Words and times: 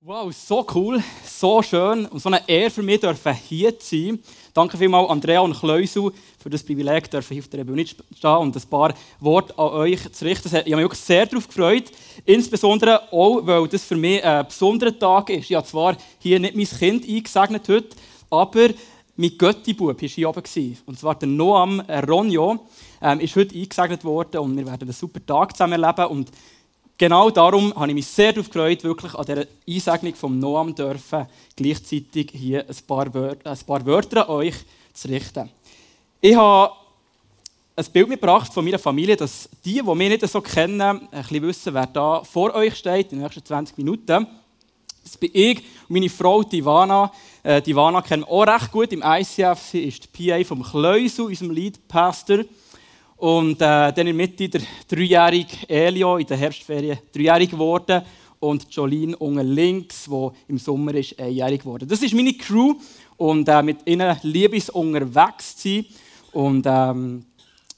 Wow, 0.00 0.32
so 0.32 0.64
cool, 0.76 1.02
so 1.24 1.60
schön 1.60 2.06
und 2.06 2.20
so 2.20 2.28
eine 2.28 2.48
Ehre 2.48 2.70
für 2.70 2.84
mich, 2.84 3.00
dürfen 3.00 3.34
hier 3.34 3.76
zu 3.80 3.96
sein. 3.96 4.20
Danke 4.54 4.78
vielmals 4.78 5.10
Andrea 5.10 5.40
und 5.40 5.58
Kleusel 5.58 6.12
für 6.38 6.48
das 6.48 6.62
Privileg, 6.62 7.10
dürfen 7.10 7.34
hier 7.34 7.42
auf 7.42 7.48
der 7.48 7.64
Bühne 7.64 7.84
stehen 7.84 8.36
und 8.36 8.54
ein 8.54 8.70
paar 8.70 8.94
Worte 9.18 9.58
an 9.58 9.70
euch 9.70 10.12
zu 10.12 10.24
richten. 10.24 10.46
Ich 10.46 10.54
habe 10.54 10.70
mich 10.70 10.78
wirklich 10.84 11.00
sehr 11.00 11.26
darauf 11.26 11.48
gefreut, 11.48 11.90
insbesondere 12.24 13.12
auch, 13.12 13.44
weil 13.44 13.66
das 13.66 13.82
für 13.82 13.96
mich 13.96 14.22
ein 14.24 14.46
besonderer 14.46 14.96
Tag 14.96 15.30
ist. 15.30 15.50
Ich 15.50 15.56
habe 15.56 15.66
zwar 15.66 15.96
hier 16.20 16.38
nicht 16.38 16.54
mein 16.54 16.66
Kind 16.66 17.04
eingesegnet 17.04 17.68
heute, 17.68 17.96
aber 18.30 18.68
mein 19.16 19.36
Göttibub 19.36 20.00
war 20.00 20.08
hier 20.08 20.28
oben. 20.28 20.78
Und 20.86 20.96
zwar 20.96 21.16
der 21.16 21.28
Noam 21.28 21.80
Ronjo 21.80 22.68
ähm, 23.02 23.18
ist 23.18 23.34
heute 23.34 23.56
eingesegnet 23.56 24.04
worden 24.04 24.38
und 24.42 24.56
wir 24.56 24.64
werden 24.64 24.82
einen 24.82 24.92
super 24.92 25.26
Tag 25.26 25.56
zusammen 25.56 25.82
erleben. 25.82 26.06
Und 26.06 26.30
Genau 27.00 27.30
darum 27.30 27.72
habe 27.76 27.88
ich 27.88 27.94
mich 27.94 28.06
sehr 28.08 28.32
darauf 28.32 28.50
gefreut, 28.50 28.82
wirklich 28.82 29.14
an 29.14 29.24
dieser 29.24 29.46
Einsegnung 29.68 30.16
vom 30.16 30.36
Noam 30.36 30.74
dürfen, 30.74 31.26
gleichzeitig 31.54 32.32
hier 32.32 32.66
ein 32.68 32.76
paar, 32.88 33.14
Wörter, 33.14 33.52
ein 33.52 33.58
paar 33.64 33.86
Wörter 33.86 34.28
an 34.28 34.34
euch 34.34 34.56
zu 34.92 35.06
richten. 35.06 35.48
Ich 36.20 36.34
habe 36.34 36.72
ein 37.76 37.84
Bild 37.92 38.08
mitgebracht 38.08 38.52
von 38.52 38.64
meiner 38.64 38.80
Familie, 38.80 39.16
dass 39.16 39.48
die, 39.64 39.74
die 39.74 39.94
mich 39.94 40.08
nicht 40.08 40.28
so 40.28 40.40
kennen, 40.40 40.80
ein 40.80 41.08
bisschen 41.08 41.42
wissen, 41.42 41.74
wer 41.74 41.86
da 41.86 42.24
vor 42.24 42.52
euch 42.54 42.74
steht 42.74 43.12
in 43.12 43.18
den 43.18 43.22
nächsten 43.22 43.44
20 43.44 43.78
Minuten. 43.78 44.26
Das 45.04 45.16
bin 45.16 45.30
ich 45.32 45.58
und 45.58 45.90
meine 45.90 46.10
Frau 46.10 46.42
Divana. 46.42 47.12
Äh, 47.44 47.62
Divana 47.62 48.02
kennen 48.02 48.24
wir 48.24 48.30
auch 48.30 48.44
recht 48.44 48.72
gut 48.72 48.92
im 48.92 49.04
ICF. 49.04 49.60
Sie 49.70 49.84
ist 49.84 50.02
die 50.02 50.30
PA 50.30 50.44
vom 50.44 50.64
Kleusel, 50.64 51.26
unserem 51.26 51.52
Lead-Pastor. 51.52 52.38
Und 53.18 53.54
äh, 53.56 53.92
dann 53.92 53.98
in 53.98 54.06
der 54.06 54.14
Mitte 54.14 54.48
der 54.48 54.60
dreijährige 54.88 55.68
Elio 55.68 56.16
in 56.18 56.26
der 56.26 56.36
Herbstferien 56.36 56.98
dreijährig 57.12 57.50
geworden 57.50 58.02
und 58.38 58.72
Jolene 58.72 59.16
unten 59.16 59.46
links, 59.54 60.08
wo 60.08 60.32
im 60.46 60.58
Sommer 60.58 60.94
ist 60.94 61.18
einjährig 61.18 61.62
geworden. 61.62 61.88
Das 61.88 62.00
ist 62.00 62.14
meine 62.14 62.34
Crew 62.34 62.74
und 63.16 63.48
äh, 63.48 63.62
mit 63.62 63.78
ihnen 63.86 64.16
liebe 64.22 64.56
ich 64.56 64.72
unterwegs 64.72 65.56
zu 65.56 65.68
sein. 65.68 65.86
Und 66.32 66.64
ähm, 66.66 67.24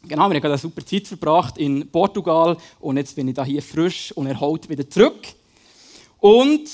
genau, 0.07 0.29
wir 0.31 0.37
haben 0.37 0.45
eine 0.45 0.59
super 0.59 0.85
Zeit 0.85 1.07
verbracht 1.07 1.57
in 1.57 1.91
Portugal 1.91 2.59
und 2.79 2.99
jetzt 2.99 3.17
bin 3.17 3.29
ich 3.29 3.43
hier 3.43 3.63
frisch 3.63 4.13
und 4.13 4.27
erholt 4.27 4.69
wieder 4.69 4.89
zurück. 4.91 5.27
Und 6.19 6.69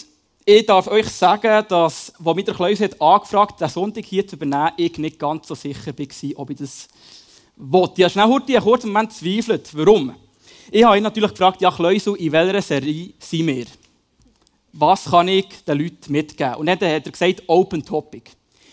ich 0.45 0.67
darf 0.67 0.89
euch 0.89 1.08
sagen, 1.08 1.64
dass, 1.69 2.12
als 2.25 2.36
mich 2.36 2.45
der 2.45 2.55
Kleus 2.55 2.80
hat 2.80 3.01
angefragt, 3.01 3.61
den 3.61 3.69
Sonntag 3.69 4.05
hier 4.05 4.27
zu 4.27 4.34
übernehmen, 4.34 4.73
ich 4.77 4.98
nicht 4.98 5.20
ganz 5.20 5.47
so 5.47 5.55
sicher 5.55 5.97
war, 5.97 6.41
ob 6.41 6.51
ich 6.51 6.56
das 6.56 6.89
will. 7.57 7.91
Ich 7.97 8.05
habe 8.05 8.11
schnell 8.11 8.25
einen 8.25 8.62
kurzen 8.62 8.93
Moment 8.93 9.12
zweifelt. 9.12 9.71
Warum? 9.73 10.15
Ich 10.71 10.85
habe 10.85 10.97
ihn 10.97 11.03
natürlich 11.03 11.31
gefragt, 11.31 11.61
ja, 11.61 11.71
Kleusel, 11.71 12.17
in 12.17 12.33
welcher 12.33 12.63
Serie 12.63 13.13
sind 13.19 13.47
wir? 13.47 13.67
Was 14.73 15.05
kann 15.05 15.29
ich 15.29 15.47
den 15.67 15.79
Leuten 15.79 16.13
mitgeben? 16.13 16.57
Und 16.57 16.67
dann 16.67 16.75
hat 16.75 16.83
er 16.83 17.01
gesagt, 17.01 17.43
Open 17.47 17.85
Topic. 17.85 18.31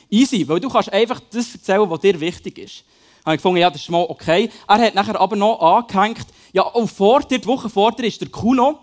Easy, 0.10 0.48
weil 0.48 0.60
du 0.60 0.70
kannst 0.70 0.92
einfach 0.92 1.20
das 1.32 1.54
erzählen, 1.54 1.90
was 1.90 2.00
dir 2.00 2.20
wichtig 2.20 2.58
ist. 2.58 2.84
Dann 3.24 3.32
habe 3.32 3.36
ich 3.36 3.40
gefunden, 3.40 3.62
ja, 3.62 3.70
das 3.70 3.82
ist 3.82 3.90
mal 3.90 4.06
okay. 4.10 4.50
Er 4.68 4.80
hat 4.80 4.96
nachher 4.96 5.20
aber 5.20 5.36
noch 5.36 5.60
angehängt, 5.60 6.26
ja, 6.52 6.64
auch 6.64 6.88
vor 6.88 7.22
dir, 7.22 7.40
die 7.40 7.48
Woche 7.48 7.70
vor 7.70 7.94
dir 7.94 8.06
ist 8.06 8.22
der 8.22 8.30
Kuno. 8.30 8.80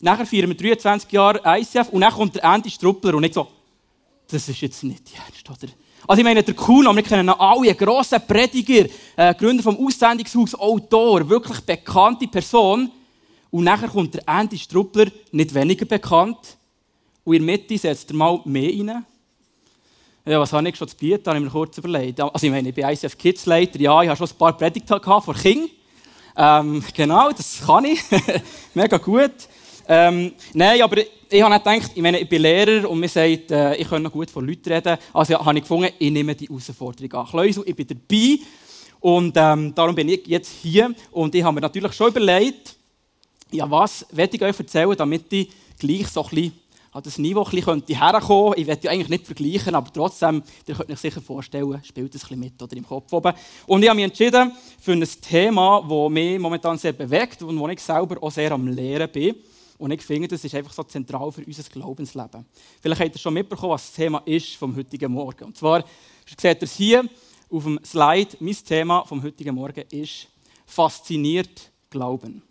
Nachher 0.00 0.24
feiern 0.24 0.48
wir 0.48 0.56
23 0.56 1.10
Jahre 1.12 1.40
ICF 1.44 1.88
und 1.90 2.00
dann 2.00 2.12
kommt 2.12 2.36
der 2.36 2.44
Andy 2.44 2.70
Struppler 2.70 3.14
und 3.14 3.24
ich 3.24 3.34
so, 3.34 3.48
das 4.28 4.48
ist 4.48 4.60
jetzt 4.60 4.84
nicht 4.84 5.02
ernst, 5.14 5.50
oder? 5.50 5.72
Also 6.06 6.20
ich 6.20 6.24
meine, 6.24 6.42
der 6.42 6.54
Kuno, 6.54 6.94
wir 6.94 7.02
kennen 7.02 7.28
alle, 7.28 7.70
ein 7.70 7.76
grosser 7.76 8.18
Prediger, 8.18 8.88
äh, 9.16 9.34
Gründer 9.34 9.62
vom 9.62 9.76
Aussendungshaus, 9.84 10.54
Autor, 10.54 11.28
wirklich 11.28 11.60
bekannte 11.60 12.26
Person. 12.26 12.90
Und 13.50 13.64
nachher 13.64 13.88
kommt 13.88 14.14
der 14.14 14.22
Andy 14.26 14.58
Struppler, 14.58 15.06
nicht 15.32 15.54
weniger 15.54 15.84
bekannt. 15.84 16.56
Und 17.24 17.36
in 17.36 17.46
der 17.46 17.56
Mitte 17.56 17.78
setzt 17.78 18.10
er 18.10 18.16
mal 18.16 18.40
mehr 18.44 18.70
rein. 18.70 19.04
Ja, 20.24 20.38
was 20.38 20.52
habe 20.52 20.68
ich 20.68 20.76
schon 20.76 20.88
zu 20.88 20.96
bieten, 20.96 21.26
habe 21.26 21.38
ich 21.38 21.44
mir 21.44 21.50
kurz 21.50 21.78
überlegt. 21.78 22.20
Also 22.20 22.46
ich 22.46 22.52
meine, 22.52 22.68
ich 22.68 22.74
bin 22.74 22.86
ICF 22.86 23.16
Kids 23.16 23.46
Leiter, 23.46 23.80
ja, 23.80 24.02
ich 24.02 24.08
habe 24.08 24.16
schon 24.16 24.28
ein 24.28 24.38
paar 24.38 24.56
Predigten 24.56 25.00
gehabt 25.00 25.24
vor 25.24 25.34
King. 25.34 25.68
Ähm, 26.36 26.82
genau, 26.94 27.30
das 27.30 27.60
kann 27.66 27.84
ich. 27.84 28.00
Mega 28.74 28.98
gut. 28.98 29.32
Ähm, 29.88 30.32
nein, 30.54 30.82
aber 30.82 30.98
ich 30.98 31.42
habe 31.42 31.54
nicht 31.54 31.64
gedacht, 31.64 31.92
ich, 31.94 32.02
meine, 32.02 32.20
ich 32.20 32.28
bin 32.28 32.42
Lehrer 32.42 32.88
und 32.88 33.00
mir 33.00 33.08
sagt, 33.08 33.50
äh, 33.50 33.76
ich 33.76 33.88
kann 33.88 34.02
noch 34.02 34.12
gut 34.12 34.30
von 34.30 34.46
Leuten 34.46 34.72
reden. 34.72 34.96
Also 35.12 35.38
habe 35.38 35.58
ich 35.58 35.62
gefunden, 35.62 35.92
ich 35.98 36.10
nehme 36.10 36.34
die 36.34 36.46
Herausforderung 36.46 37.12
an. 37.12 37.26
Kleusel, 37.26 37.64
ich 37.66 37.76
bin 37.76 37.86
dabei 37.86 38.38
und 39.00 39.32
ähm, 39.36 39.74
darum 39.74 39.94
bin 39.94 40.08
ich 40.08 40.26
jetzt 40.26 40.52
hier. 40.62 40.94
Und 41.10 41.34
ich 41.34 41.42
habe 41.42 41.54
mir 41.54 41.60
natürlich 41.60 41.92
schon 41.92 42.08
überlegt, 42.08 42.76
ja, 43.50 43.70
was 43.70 44.06
werde 44.12 44.36
ich 44.36 44.42
euch 44.42 44.58
erzählen, 44.58 44.96
damit 44.96 45.32
ich 45.32 45.50
gleich 45.78 46.08
so 46.08 46.22
ein 46.22 46.30
bisschen 46.30 46.52
an 46.92 47.02
das 47.04 47.18
Niveau 47.18 47.44
ein 47.44 47.50
bisschen 47.50 47.84
herkommen 47.86 48.54
Ich 48.56 48.66
werde 48.66 48.84
ja 48.84 48.90
eigentlich 48.90 49.08
nicht 49.08 49.26
vergleichen, 49.26 49.74
aber 49.74 49.92
trotzdem, 49.92 50.42
ihr 50.66 50.74
könnt 50.74 50.90
euch 50.90 50.98
sicher 50.98 51.20
vorstellen, 51.20 51.80
spielt 51.84 52.14
es 52.14 52.22
ein 52.22 52.28
bisschen 52.28 52.40
mit 52.40 52.62
oder 52.62 52.76
im 52.76 52.86
Kopf 52.86 53.12
oben. 53.12 53.32
Und 53.66 53.82
ich 53.82 53.88
habe 53.88 53.96
mich 53.96 54.06
entschieden 54.06 54.52
für 54.80 54.92
ein 54.92 55.06
Thema, 55.20 55.86
das 55.88 56.10
mich 56.10 56.38
momentan 56.38 56.78
sehr 56.78 56.92
bewegt 56.92 57.42
und 57.42 57.58
wo 57.58 57.68
ich 57.68 57.80
selber 57.80 58.20
auch 58.20 58.32
sehr 58.32 58.50
am 58.52 58.66
Lehren 58.66 59.10
bin. 59.10 59.36
Und 59.80 59.92
ich 59.92 60.02
finde, 60.02 60.28
das 60.28 60.44
ist 60.44 60.54
einfach 60.54 60.74
so 60.74 60.82
zentral 60.82 61.32
für 61.32 61.42
unser 61.42 61.62
Glaubensleben. 61.62 62.44
Vielleicht 62.82 63.00
habt 63.00 63.14
ihr 63.14 63.18
schon 63.18 63.32
mitbekommen, 63.32 63.72
was 63.72 63.86
das 63.86 63.94
Thema 63.94 64.22
ist 64.26 64.56
vom 64.56 64.76
heutigen 64.76 65.10
Morgen. 65.10 65.44
Und 65.44 65.56
zwar 65.56 65.82
seht 66.38 66.60
ihr 66.60 66.64
es 66.64 66.76
hier 66.76 67.08
auf 67.48 67.64
dem 67.64 67.80
Slide. 67.82 68.36
Mein 68.40 68.56
Thema 68.56 69.06
vom 69.06 69.22
heutigen 69.22 69.54
Morgen 69.54 69.82
ist 69.90 70.28
fasziniert 70.66 71.72
Glauben. 71.88 72.42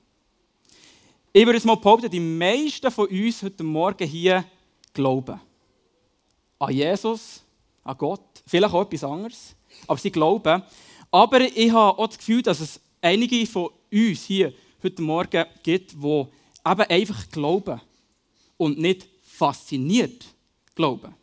Ich 1.32 1.46
würde 1.46 1.60
es 1.60 1.66
mal 1.66 1.76
behaupten, 1.76 2.10
die 2.10 2.20
meisten 2.20 2.90
von 2.90 3.06
uns 3.06 3.44
heute 3.44 3.64
Morgen 3.64 4.08
hier 4.08 4.44
glauben. 4.92 5.40
An 6.58 6.74
Jesus, 6.74 7.44
an 7.84 7.96
Gott, 7.96 8.42
vielleicht 8.48 8.74
auch 8.74 8.82
etwas 8.82 9.04
anderes. 9.04 9.56
Aber 9.86 10.00
sie 10.00 10.12
glauben. 10.12 10.64
Aber 11.12 11.42
ich 11.42 11.72
habe 11.72 12.00
auch 12.00 12.08
das 12.08 12.18
Gefühl, 12.18 12.42
dass 12.42 12.60
es 12.60 12.82
einige 13.04 13.46
von 13.46 13.70
uns 13.92 14.24
hier 14.24 14.52
heute 14.82 15.04
Morgen 15.04 15.46
gibt, 15.62 15.92
die 15.92 16.26
eben 16.66 16.82
einfach 16.82 17.30
glauben 17.30 17.82
und 18.58 18.78
nicht 18.80 19.08
fasziniert 19.24 20.26
glauben. 20.76 21.14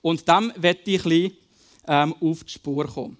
Und 0.00 0.26
dem 0.28 0.52
werde 0.56 0.80
ich 0.84 1.04
ein 1.04 1.10
bisschen, 1.10 1.36
ähm, 1.86 2.14
auf 2.20 2.44
die 2.44 2.52
Spur 2.52 2.86
kommen. 2.86 3.16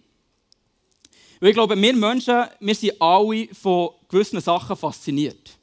Weil 1.41 1.51
ich 1.51 1.55
glaube, 1.55 1.81
wir 1.81 1.97
Menschen, 1.97 2.45
wir 2.61 2.75
sind 2.75 3.01
alle 3.01 3.49
von 3.55 3.91
gewissen 4.09 4.41
Sachen 4.41 4.77
fasziniert. 4.77 5.57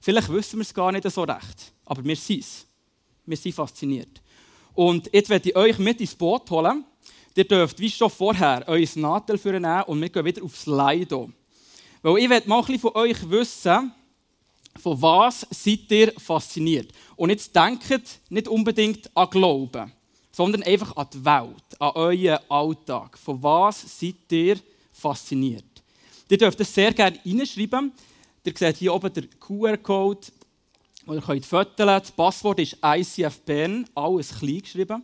Vielleicht 0.00 0.28
wissen 0.28 0.58
wir 0.58 0.62
es 0.62 0.74
gar 0.74 0.90
nicht 0.90 1.08
so 1.10 1.22
recht, 1.22 1.72
aber 1.84 2.04
wir 2.04 2.16
sind 2.16 2.40
es. 2.40 2.66
Wir 3.26 3.36
sind 3.36 3.54
fasziniert. 3.54 4.20
Und 4.74 5.08
jetzt 5.12 5.28
werde 5.28 5.50
ich 5.50 5.56
euch 5.56 5.78
mit 5.78 6.00
ins 6.00 6.14
Boot 6.14 6.50
holen. 6.50 6.84
Ihr 7.36 7.44
dürft, 7.44 7.78
wie 7.78 7.90
schon 7.90 8.10
vorher, 8.10 8.64
euer 8.66 8.86
Nadel 8.96 9.38
nehmen 9.44 9.82
und 9.84 10.00
wir 10.00 10.08
gehen 10.08 10.24
wieder 10.24 10.42
aufs 10.42 10.62
Slido. 10.62 11.30
Weil 12.02 12.18
ich 12.18 12.28
werde 12.28 12.48
mal 12.48 12.58
ein 12.58 12.66
bisschen 12.66 12.80
von 12.80 12.96
euch 12.96 13.30
wissen, 13.30 13.92
von 14.78 15.00
was 15.00 15.46
seid 15.50 15.90
ihr 15.90 16.12
fasziniert? 16.18 16.92
Und 17.16 17.30
jetzt 17.30 17.54
denkt 17.54 18.20
nicht 18.28 18.48
unbedingt 18.48 19.10
an 19.16 19.28
Glauben, 19.30 19.92
sondern 20.32 20.62
einfach 20.62 20.96
an 20.96 21.08
die 21.12 21.24
Welt, 21.24 21.80
an 21.80 21.90
euren 21.94 22.38
Alltag. 22.48 23.18
Von 23.18 23.42
was 23.42 23.98
seid 23.98 24.30
ihr 24.30 24.58
fasziniert? 24.92 25.64
Ihr 26.28 26.38
dürft 26.38 26.60
das 26.60 26.72
sehr 26.72 26.92
gerne 26.92 27.18
reinschreiben. 27.24 27.92
Ihr 28.44 28.52
seht 28.56 28.76
hier 28.76 28.94
oben 28.94 29.12
den 29.12 29.28
QR-Code, 29.38 30.28
den 31.06 31.14
ihr 31.14 31.20
könnt 31.20 31.44
fotografieren 31.44 32.00
Das 32.00 32.12
Passwort 32.12 32.60
ist 32.60 32.76
ICF 32.82 33.40
Bern, 33.40 33.86
alles 33.94 34.38
klein 34.38 34.60
geschrieben. 34.60 35.02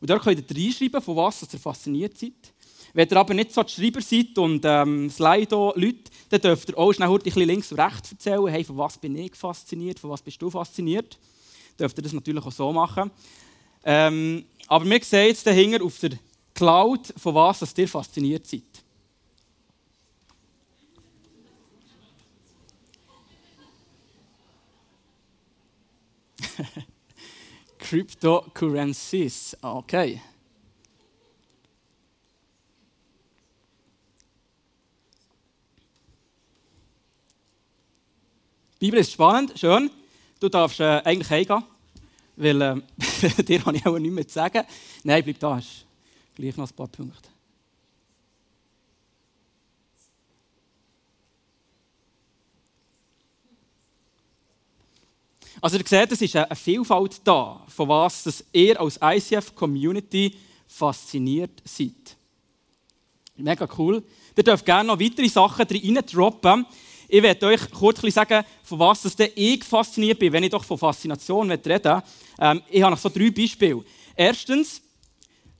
Und 0.00 0.10
dort 0.10 0.22
könnt 0.22 0.38
ihr 0.38 0.56
reinschreiben, 0.56 1.00
von 1.00 1.16
was 1.16 1.42
ihr 1.52 1.58
fasziniert 1.58 2.16
seid. 2.18 2.52
Wenn 2.98 3.08
ihr 3.08 3.16
aber 3.16 3.32
nicht 3.32 3.54
so 3.54 3.62
die 3.62 3.72
Schreiber 3.72 4.00
seid 4.00 4.36
und 4.38 4.64
ähm, 4.64 5.08
Slido-Leute, 5.08 6.10
dann 6.30 6.40
dürft 6.40 6.70
ihr 6.70 6.76
auch 6.76 6.92
schnell 6.92 7.08
ein 7.08 7.18
bisschen 7.20 7.46
links 7.46 7.70
und 7.70 7.78
rechts 7.78 8.10
erzählen, 8.10 8.48
hey, 8.48 8.64
von 8.64 8.76
was 8.76 8.98
bin 8.98 9.16
ich 9.16 9.36
fasziniert, 9.36 10.00
von 10.00 10.10
was 10.10 10.20
bist 10.20 10.42
du 10.42 10.50
fasziniert. 10.50 11.16
Dürft 11.78 11.96
ihr 11.96 12.02
das 12.02 12.12
natürlich 12.12 12.44
auch 12.44 12.50
so 12.50 12.72
machen. 12.72 13.12
Ähm, 13.84 14.44
aber 14.66 14.84
wir 14.84 15.00
sehen 15.04 15.28
jetzt 15.28 15.46
dahinter 15.46 15.84
auf 15.84 15.96
der 16.00 16.18
Cloud, 16.52 17.14
von 17.16 17.36
was 17.36 17.60
dass 17.60 17.78
ihr 17.78 17.86
fasziniert 17.86 18.48
seid. 18.48 18.64
Cryptocurrencies, 27.78 29.56
okay. 29.62 30.20
Die 38.80 38.86
Bibel 38.86 39.00
ist 39.00 39.12
spannend, 39.12 39.58
schön. 39.58 39.90
Du 40.38 40.48
darfst 40.48 40.78
äh, 40.78 41.02
eigentlich 41.04 41.30
heimgehen, 41.30 41.64
weil 42.36 42.62
äh, 42.62 42.76
dir 43.42 43.64
habe 43.64 43.76
ich 43.76 43.84
auch 43.84 43.98
nichts 43.98 44.14
mehr 44.14 44.28
zu 44.28 44.34
sagen. 44.34 44.62
Nein, 45.02 45.24
bleib 45.24 45.40
da, 45.40 45.56
hast 45.56 45.84
gleich 46.36 46.56
noch 46.56 46.70
ein 46.70 46.76
paar 46.76 46.86
Punkte. 46.86 47.28
Also 55.60 55.76
ihr 55.76 55.84
seht, 55.84 56.12
es 56.12 56.22
ist 56.22 56.36
eine 56.36 56.54
Vielfalt 56.54 57.20
da, 57.24 57.64
von 57.66 57.88
was 57.88 58.44
ihr 58.52 58.80
als 58.80 59.00
ICF-Community 59.02 60.36
fasziniert 60.68 61.62
seid. 61.64 62.16
Mega 63.36 63.68
cool. 63.76 64.04
Ihr 64.36 64.44
dürft 64.44 64.64
gerne 64.64 64.86
noch 64.86 65.00
weitere 65.00 65.28
Sachen 65.28 65.66
rein 65.68 65.98
droppen. 66.06 66.64
Ich 67.10 67.22
werde 67.22 67.46
euch 67.46 67.70
kurz 67.70 68.02
sagen, 68.12 68.44
von 68.62 68.78
was 68.78 69.02
das 69.02 69.16
ich 69.34 69.64
fasziniert 69.64 70.18
bin, 70.18 70.30
wenn 70.30 70.44
ich 70.44 70.50
doch 70.50 70.62
von 70.62 70.76
Faszination 70.76 71.50
rede. 71.50 72.02
Ähm, 72.38 72.62
ich 72.68 72.82
habe 72.82 72.94
noch 72.94 73.00
so 73.00 73.08
drei 73.08 73.30
Beispiele. 73.30 73.82
Erstens, 74.14 74.82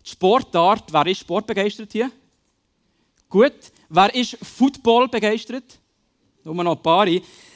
die 0.05 0.11
Sportart. 0.11 0.93
Wer 0.93 1.07
ist 1.07 1.21
sportbegeistert 1.21 1.91
hier? 1.91 2.11
Gut. 3.31 3.55
Wer 3.89 4.15
ist 4.15 4.37
Football 4.43 5.09
begeistert? 5.09 5.79
Nur 6.45 6.63
noch 6.63 6.77
ein 6.77 6.83
paar. 6.83 7.07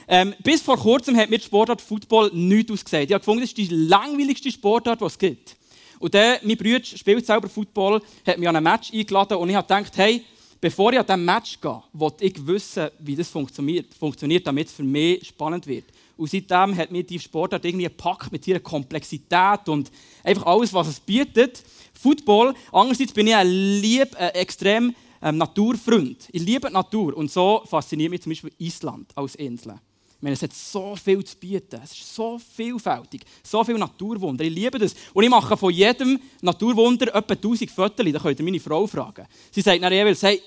Ähm, 0.09 0.35
bis 0.43 0.63
vor 0.63 0.79
kurzem 0.79 1.15
hat 1.17 1.29
mir 1.29 1.39
die 1.39 1.45
Sportart 1.45 1.83
Football 1.83 2.31
nichts 2.33 2.73
ausgesagt. 2.73 3.05
Ich 3.05 3.13
habe 3.13 3.21
gefunden, 3.21 3.43
das 3.43 3.51
ist 3.51 3.59
die 3.59 3.69
langweiligste 3.69 4.51
Sportart, 4.51 5.03
die 5.03 5.05
es 5.05 5.19
gibt. 5.19 5.57
Und 5.99 6.15
dann, 6.15 6.39
mein 6.43 6.57
Bruder 6.57 6.83
spielt 6.83 7.27
selber 7.27 7.49
Football, 7.49 8.01
hat 8.27 8.39
mich 8.39 8.49
an 8.49 8.57
ein 8.57 8.63
Match 8.63 8.93
eingeladen 8.93 9.37
und 9.37 9.51
ich 9.51 9.55
habe 9.55 9.69
gedacht, 9.69 9.93
hey, 9.97 10.25
bevor 10.63 10.93
ich 10.93 10.99
an 11.01 11.07
diesem 11.07 11.25
Match 11.25 11.61
gehe, 11.61 11.83
wollte 11.93 12.25
ich 12.25 12.47
wissen, 12.47 12.89
wie 13.01 13.17
das 13.17 13.29
funktioniert, 13.29 13.93
funktioniert 13.93 14.47
damit 14.47 14.69
es 14.69 14.73
für 14.73 14.85
mich 14.85 15.27
spannend 15.27 15.67
wird. 15.67 15.85
Und 16.17 16.31
seitdem 16.31 16.77
hat 16.77 16.93
mir 16.93 17.03
die 17.03 17.19
Sportart 17.19 17.65
irgendwie 17.65 17.85
gepackt 17.85 18.31
mit 18.31 18.47
ihrer 18.47 18.61
Komplexität 18.61 19.69
und 19.69 19.91
einfach 20.23 20.47
alles, 20.47 20.73
was 20.73 20.87
es 20.87 21.01
bietet. 21.01 21.65
Football. 22.01 22.55
Andererseits 22.71 23.13
bin 23.13 23.27
ich 23.27 23.35
ein 23.35 23.49
lieb, 23.49 24.15
ein 24.17 24.31
extrem 24.31 24.95
ähm, 25.21 25.37
Naturfreund. 25.37 26.29
Ich 26.31 26.43
liebe 26.43 26.69
die 26.69 26.73
Natur 26.73 27.17
und 27.17 27.31
so 27.31 27.63
fasziniert 27.67 28.11
mich 28.13 28.23
zum 28.23 28.31
Beispiel 28.31 28.53
Island 28.59 29.11
als 29.17 29.35
Insel. 29.35 29.75
Meine, 30.23 30.35
es 30.35 30.43
hat 30.43 30.53
so 30.53 30.95
viel 30.95 31.25
zu 31.25 31.37
bieten. 31.37 31.81
Es 31.83 31.91
ist 31.91 32.15
so 32.15 32.39
vielfältig. 32.39 33.25
So 33.43 33.65
viele 33.65 33.81
Naturwunder. 33.81 34.45
Ich 34.45 34.55
liebe 34.55 34.79
das. 34.79 34.95
Und 35.13 35.25
ich 35.25 35.31
mache 35.31 35.57
von 35.57 35.73
jedem 35.73 36.21
Naturwunder 36.41 37.13
etwa 37.13 37.35
1000 37.35 37.69
Fotos. 37.69 38.07
Da 38.13 38.19
könnt 38.21 38.39
ihr 38.39 38.45
meine 38.45 38.61
Frau 38.61 38.87
fragen. 38.87 39.27
Sie 39.51 39.61
sagt 39.61 39.83
dann 39.83 39.93
jeweils, 39.93 40.23
hey, 40.23 40.41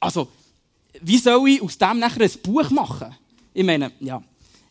also, 0.00 0.26
wie 1.00 1.16
soll 1.18 1.48
ich 1.48 1.62
aus 1.62 1.78
dem 1.78 2.00
nachher 2.00 2.22
ein 2.22 2.30
Buch 2.42 2.68
machen? 2.70 3.14
Ich 3.54 3.62
meine, 3.62 3.92
ja, 4.00 4.20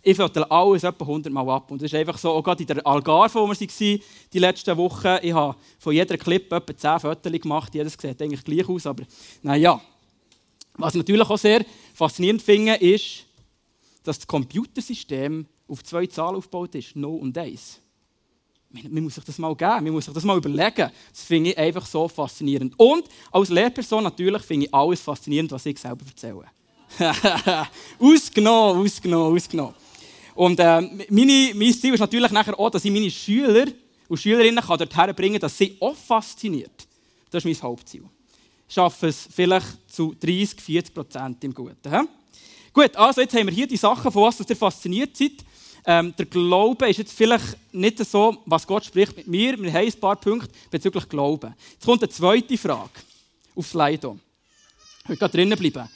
ich 0.04 0.18
fotografiere 0.18 0.52
alles 0.52 0.84
etwa 0.84 1.06
100 1.06 1.32
Mal 1.32 1.50
ab. 1.50 1.72
Und 1.72 1.82
das 1.82 1.94
ist 1.94 1.98
einfach 1.98 2.18
so, 2.18 2.32
auch 2.32 2.44
gerade 2.44 2.62
in 2.62 2.68
der 2.68 2.86
Algarve, 2.86 3.36
wo 3.36 3.48
wir 3.48 3.56
waren, 3.56 4.00
die 4.34 4.40
letzten 4.40 4.76
Wochen, 4.76 5.20
ich 5.22 5.34
habe 5.34 5.56
von 5.80 5.94
jeder 5.94 6.18
Clip 6.18 6.52
etwa 6.52 6.78
10 6.78 7.00
Fotos 7.00 7.32
gemacht. 7.32 7.74
Jedes 7.74 7.94
sieht 7.94 8.22
eigentlich 8.22 8.44
gleich 8.44 8.68
aus, 8.68 8.86
aber 8.86 9.04
naja. 9.42 9.80
Was 10.74 10.96
ich 10.96 11.00
natürlich 11.00 11.30
auch 11.30 11.38
sehr 11.38 11.66
faszinierend 11.94 12.42
finde, 12.42 12.76
ist, 12.76 13.26
dass 14.10 14.18
das 14.18 14.28
Computersystem 14.28 15.46
auf 15.68 15.84
zwei 15.84 16.08
Zahlen 16.08 16.36
aufgebaut 16.36 16.74
ist, 16.74 16.96
0 16.96 17.20
und 17.22 17.38
1. 17.38 17.80
Man 18.72 19.04
muss 19.04 19.16
sich 19.16 19.24
das 19.24 19.38
mal 19.38 19.56
geben, 19.56 19.84
man 19.84 19.92
muss 19.92 20.06
sich 20.06 20.14
das 20.14 20.24
mal 20.24 20.38
überlegen. 20.38 20.92
Das 21.12 21.24
finde 21.24 21.52
ich 21.52 21.58
einfach 21.60 21.86
so 21.86 22.08
faszinierend. 22.08 22.74
Und 22.78 23.06
als 23.32 23.50
Lehrperson 23.50 24.04
natürlich 24.04 24.42
finde 24.42 24.66
ich 24.66 24.74
alles 24.74 25.00
faszinierend, 25.02 25.52
was 25.52 25.66
ich 25.68 25.78
selber 25.78 26.04
erzähle. 26.08 26.46
ausgenommen, 28.00 28.84
ausgenommen, 28.84 29.36
ausgenommen. 29.36 29.76
Und 30.34 30.60
äh, 30.60 30.82
meine, 31.10 31.52
mein 31.54 31.74
Ziel 31.74 31.94
ist 31.94 32.00
natürlich 32.00 32.32
nachher 32.32 32.60
auch, 32.60 32.72
dass 32.72 32.86
ich 32.86 32.92
meine 32.92 33.12
Schüler 33.12 33.68
und 34.08 34.18
Schülerinnen 34.18 34.64
kann 34.64 34.80
dorthin 34.80 35.14
bringen 35.14 35.40
dass 35.40 35.56
sie 35.56 35.78
auch 35.80 35.96
fasziniert. 35.96 36.88
Das 37.30 37.46
ist 37.46 37.46
mein 37.46 37.70
Hauptziel. 37.70 38.06
Ich 38.68 38.74
schaffe 38.74 39.08
es 39.08 39.28
vielleicht 39.32 39.68
zu 39.88 40.16
30, 40.20 40.62
40 40.62 40.94
Prozent 40.96 41.44
im 41.44 41.54
Guten. 41.54 41.92
He? 41.92 42.08
Gut, 42.74 42.96
also 42.96 43.22
jetzt 43.22 43.34
haben 43.34 43.48
wir 43.48 43.54
hier 43.54 43.68
die 43.68 43.78
Sachen, 43.78 44.12
von 44.12 44.24
was 44.24 44.40
ihr 44.40 44.56
fasziniert 44.56 45.16
seid. 45.16 45.44
Ähm, 45.86 46.14
der 46.18 46.26
Glaube 46.26 46.90
ist 46.90 46.98
jetzt 46.98 47.14
vielleicht 47.14 47.58
nicht 47.72 47.98
so, 48.00 48.38
was 48.46 48.68
Gott 48.68 48.86
spricht 48.86 49.16
mit 49.16 49.28
mir. 49.28 49.58
Wir 49.60 49.74
haben 49.74 49.88
ein 49.88 50.00
paar 50.00 50.16
Punkte 50.16 50.50
bezüglich 50.70 51.08
Glauben. 51.08 51.54
Jetzt 51.72 51.86
kommt 51.86 52.04
eine 52.04 52.10
zweite 52.10 52.58
Frage 52.58 52.92
auf 53.56 53.68
Slido. 53.68 54.18
Ich 55.04 55.20
will 55.20 55.30
drinnen 55.30 55.58
bleiben. 55.58 55.90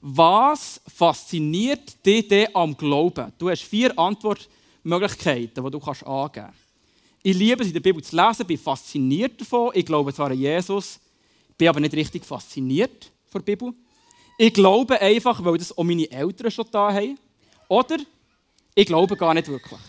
Was 0.00 0.80
fasziniert 0.86 2.04
dich 2.04 2.28
denn 2.28 2.48
am 2.54 2.76
Glauben? 2.76 3.32
Du 3.38 3.50
hast 3.50 3.62
vier 3.62 3.98
Antwortmöglichkeiten, 3.98 5.64
die 5.64 5.70
du 5.70 5.80
kannst 5.80 6.06
angeben 6.06 6.32
kannst. 6.32 6.58
Ich 7.22 7.36
liebe 7.36 7.62
es, 7.62 7.68
in 7.68 7.72
der 7.72 7.80
Bibel 7.80 8.02
zu 8.02 8.14
lesen, 8.14 8.46
bin 8.46 8.56
fasziniert 8.56 9.40
davon. 9.40 9.72
Ich 9.74 9.84
glaube 9.84 10.14
zwar 10.14 10.30
an 10.30 10.38
Jesus, 10.38 11.00
bin 11.58 11.68
aber 11.68 11.80
nicht 11.80 11.94
richtig 11.94 12.24
fasziniert 12.24 13.10
von 13.26 13.44
der 13.44 13.56
Bibel. 13.56 13.74
Ich 14.38 14.52
glaube 14.52 15.00
einfach, 15.00 15.42
weil 15.42 15.56
das 15.56 15.76
auch 15.76 15.84
meine 15.84 16.10
Eltern 16.10 16.50
schon 16.50 16.66
da 16.70 16.92
haben. 16.92 17.18
Oder 17.68 17.96
ich 18.74 18.86
glaube 18.86 19.16
gar 19.16 19.32
nicht 19.32 19.48
wirklich. 19.48 19.80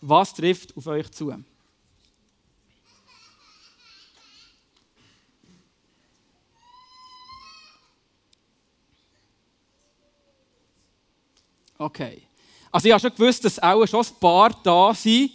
Was 0.00 0.34
trifft 0.34 0.76
auf 0.76 0.86
euch 0.86 1.10
zu? 1.10 1.34
Okay. 11.78 12.22
Also 12.70 12.86
ich 12.86 12.92
habe 12.92 13.00
schon 13.00 13.14
gewusst, 13.14 13.44
dass 13.44 13.58
auch 13.58 13.84
schon 13.86 14.04
ein 14.04 14.20
paar 14.20 14.50
da 14.62 14.94
sind, 14.94 15.30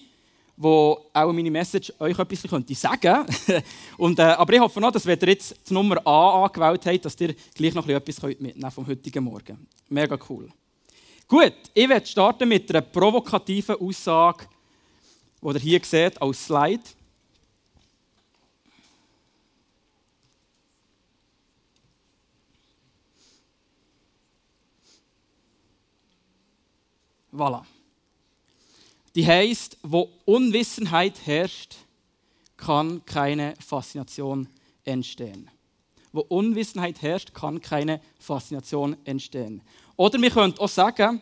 wo 0.58 1.10
auch 1.14 1.32
meine 1.32 1.52
Message 1.52 1.94
euch 2.00 2.18
etwas 2.18 2.42
könnte 2.42 2.74
sagen 2.74 3.26
Und, 3.98 4.18
äh, 4.18 4.24
Aber 4.24 4.52
ich 4.52 4.60
hoffe 4.60 4.82
noch, 4.82 4.92
dass 4.92 5.06
wenn 5.06 5.20
ihr 5.20 5.28
jetzt 5.30 5.56
die 5.70 5.74
Nummer 5.74 6.06
A 6.06 6.46
angewählt 6.46 6.86
habt, 6.86 7.06
dass 7.06 7.22
ihr 7.22 7.36
gleich 7.54 7.76
noch 7.76 7.88
etwas 7.88 8.22
mitnehmen 8.24 8.72
vom 8.72 8.88
heutigen 8.88 9.24
Morgen. 9.24 9.68
Mega 9.88 10.18
cool. 10.28 10.50
Gut, 11.28 11.54
ich 11.74 11.88
werde 11.88 12.06
starten 12.06 12.50
mit 12.50 12.70
einer 12.72 12.82
provokativen 12.82 13.76
Aussage, 13.76 14.46
die 15.42 15.48
ihr 15.48 15.60
hier 15.60 15.82
seht 15.84 16.22
als 16.22 16.46
Slide. 16.46 16.82
Voilà. 27.32 27.77
Die 29.18 29.26
heißt, 29.26 29.80
wo 29.82 30.12
Unwissenheit 30.26 31.26
herrscht, 31.26 31.74
kann 32.56 33.04
keine 33.04 33.56
Faszination 33.56 34.48
entstehen. 34.84 35.50
Wo 36.12 36.20
Unwissenheit 36.22 37.02
herrscht, 37.02 37.34
kann 37.34 37.60
keine 37.60 38.00
Faszination 38.20 38.96
entstehen. 39.06 39.64
Oder 39.96 40.22
wir 40.22 40.30
können 40.30 40.54
auch 40.60 40.70
sagen, 40.70 41.20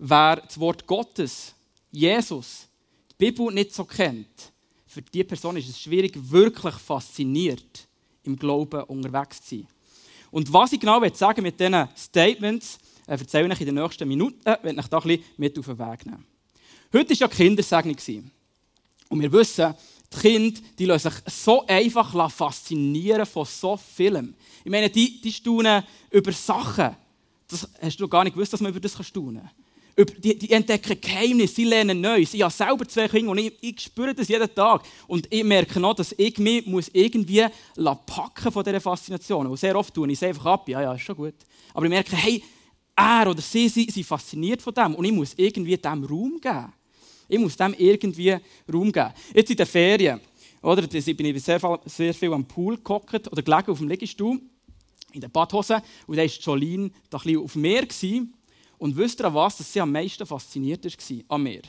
wer 0.00 0.34
das 0.34 0.58
Wort 0.58 0.84
Gottes, 0.84 1.54
Jesus, 1.92 2.66
die 3.12 3.26
Bibel 3.26 3.54
nicht 3.54 3.72
so 3.72 3.84
kennt, 3.84 4.52
für 4.84 5.02
diese 5.02 5.24
Person 5.24 5.56
ist 5.56 5.68
es 5.68 5.80
schwierig, 5.80 6.14
wirklich 6.16 6.74
fasziniert 6.74 7.86
im 8.24 8.34
Glauben 8.34 8.82
unterwegs 8.82 9.40
zu 9.42 9.58
sein. 9.58 9.68
Und 10.32 10.52
was 10.52 10.72
ich 10.72 10.80
genau 10.80 11.00
sagen 11.14 11.44
mit 11.44 11.60
diesen 11.60 11.88
Statements, 11.96 12.80
äh, 13.06 13.12
erzähle 13.12 13.54
ich 13.54 13.60
in 13.60 13.66
den 13.66 13.76
nächsten 13.76 14.08
Minuten, 14.08 14.40
wenn 14.62 14.76
ich 14.76 14.86
da 14.88 14.98
ein 14.98 15.06
bisschen 15.06 15.24
mit 15.36 15.56
auf 15.56 15.66
den 15.66 15.78
Weg 15.78 16.06
nehmen. 16.06 16.31
Heute 16.92 17.10
war 17.10 17.16
ja 17.16 17.28
Kindersegnung. 17.28 17.96
Und 19.08 19.20
wir 19.20 19.32
wissen, 19.32 19.74
die 20.12 20.18
Kinder 20.18 20.60
die 20.78 20.84
lassen 20.84 21.10
sich 21.10 21.34
so 21.34 21.66
einfach 21.66 22.30
faszinieren 22.30 23.24
von 23.24 23.46
so 23.46 23.76
vielem. 23.76 24.34
Ich 24.64 24.70
meine, 24.70 24.90
die, 24.90 25.20
die 25.20 25.32
staunen 25.32 25.82
über 26.10 26.32
Sachen. 26.32 26.96
Das 27.48 27.68
hast 27.80 27.96
du 27.98 28.08
gar 28.08 28.24
nicht 28.24 28.34
gewusst, 28.34 28.52
dass 28.52 28.60
man 28.60 28.70
über 28.70 28.80
das 28.80 29.06
staunen 29.06 29.42
kann. 29.96 30.06
Die, 30.18 30.38
die 30.38 30.50
entdecken 30.50 30.98
Geheimnisse, 31.00 31.54
sie 31.54 31.64
lernen 31.64 32.00
Neues. 32.00 32.32
Ich 32.32 32.42
habe 32.42 32.52
selber 32.52 32.88
zwei 32.88 33.08
Kinder 33.08 33.30
und 33.30 33.38
ich, 33.38 33.52
ich 33.60 33.80
spüre 33.80 34.14
das 34.14 34.28
jeden 34.28 34.54
Tag. 34.54 34.82
Und 35.06 35.26
ich 35.30 35.44
merke 35.44 35.78
noch, 35.80 35.94
dass 35.94 36.14
ich 36.16 36.38
mich 36.38 36.66
muss 36.66 36.90
irgendwie 36.92 37.46
packen 38.06 38.52
von 38.52 38.64
dieser 38.64 38.80
Faszination. 38.80 39.46
Und 39.46 39.56
sehr 39.58 39.76
oft 39.76 39.92
tue 39.92 40.08
ich 40.08 40.14
es 40.14 40.22
einfach 40.22 40.46
ab. 40.46 40.68
Ja, 40.68 40.80
ja, 40.82 40.94
ist 40.94 41.02
schon 41.02 41.16
gut. 41.16 41.34
Aber 41.74 41.84
ich 41.84 41.90
merke, 41.90 42.16
hey, 42.16 42.42
er 42.96 43.28
oder 43.28 43.40
sie 43.40 43.68
sind 43.68 43.92
fasziniert 44.04 44.62
von 44.62 44.74
dem 44.74 44.94
und 44.94 45.04
ich 45.04 45.12
muss 45.12 45.34
irgendwie 45.36 45.76
dem 45.76 46.04
Raum 46.04 46.38
geben. 46.40 46.72
Ich 47.28 47.38
muss 47.38 47.56
dem 47.56 47.74
irgendwie 47.78 48.36
Raum 48.72 48.92
geben. 48.92 49.12
Jetzt 49.34 49.50
in 49.50 49.56
den 49.56 49.66
Ferien, 49.66 50.20
oder, 50.62 50.86
bin 50.86 51.26
ich 51.26 51.42
sehr, 51.42 51.60
sehr 51.86 52.14
viel 52.14 52.32
am 52.32 52.44
Pool 52.44 52.78
gehockt 52.78 53.30
oder 53.30 53.42
gelegen 53.42 53.70
auf 53.70 53.78
dem 53.78 53.88
Liegestuhl 53.88 54.40
in 55.12 55.20
der 55.20 55.28
Badhose 55.28 55.82
und 56.06 56.16
da 56.16 56.22
war 56.22 56.28
Jolene 56.28 56.90
da 57.10 57.18
ein 57.18 57.36
auf 57.36 57.52
dem 57.52 57.62
Meer. 57.62 57.86
Und 58.78 58.96
wisst 58.96 59.20
ihr, 59.20 59.26
an 59.26 59.34
was 59.34 59.56
dass 59.58 59.72
sie 59.72 59.80
am 59.80 59.92
meisten 59.92 60.26
fasziniert 60.26 60.84
war? 60.84 61.24
An 61.28 61.42
mir. 61.42 61.62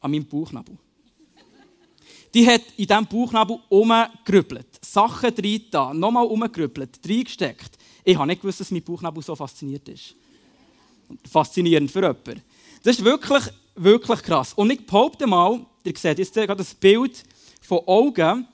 An 0.00 0.10
meinem 0.10 0.26
Bauchnabel. 0.26 0.76
Die 2.32 2.46
hat 2.46 2.62
in 2.76 2.86
diesem 2.86 3.06
Bauchnabel 3.06 3.58
umgerüppelt, 3.68 4.66
Sachen 4.84 5.32
da, 5.70 5.94
nochmal 5.94 6.26
umgerüppelt, 6.26 6.98
reingesteckt. 7.08 7.78
Ich 8.02 8.16
habe 8.16 8.26
nicht 8.26 8.42
gewusst, 8.42 8.60
dass 8.60 8.70
mein 8.70 8.82
Bauchnabel 8.82 9.22
so 9.22 9.36
fasziniert 9.36 9.88
ist. 9.88 10.16
Faszinierend 11.30 11.90
für 11.90 12.00
jemanden. 12.00 12.42
Das 12.82 12.98
ist 12.98 13.04
wirklich 13.04 13.44
wirklich 13.74 14.22
krass. 14.22 14.52
Und 14.54 14.70
ich 14.70 14.86
behaupte 14.86 15.26
mal, 15.26 15.64
ihr 15.84 15.96
seht 15.96 16.18
jetzt 16.18 16.34
gerade 16.34 16.56
das 16.56 16.74
Bild 16.74 17.24
von 17.60 17.80
Augen. 17.86 18.46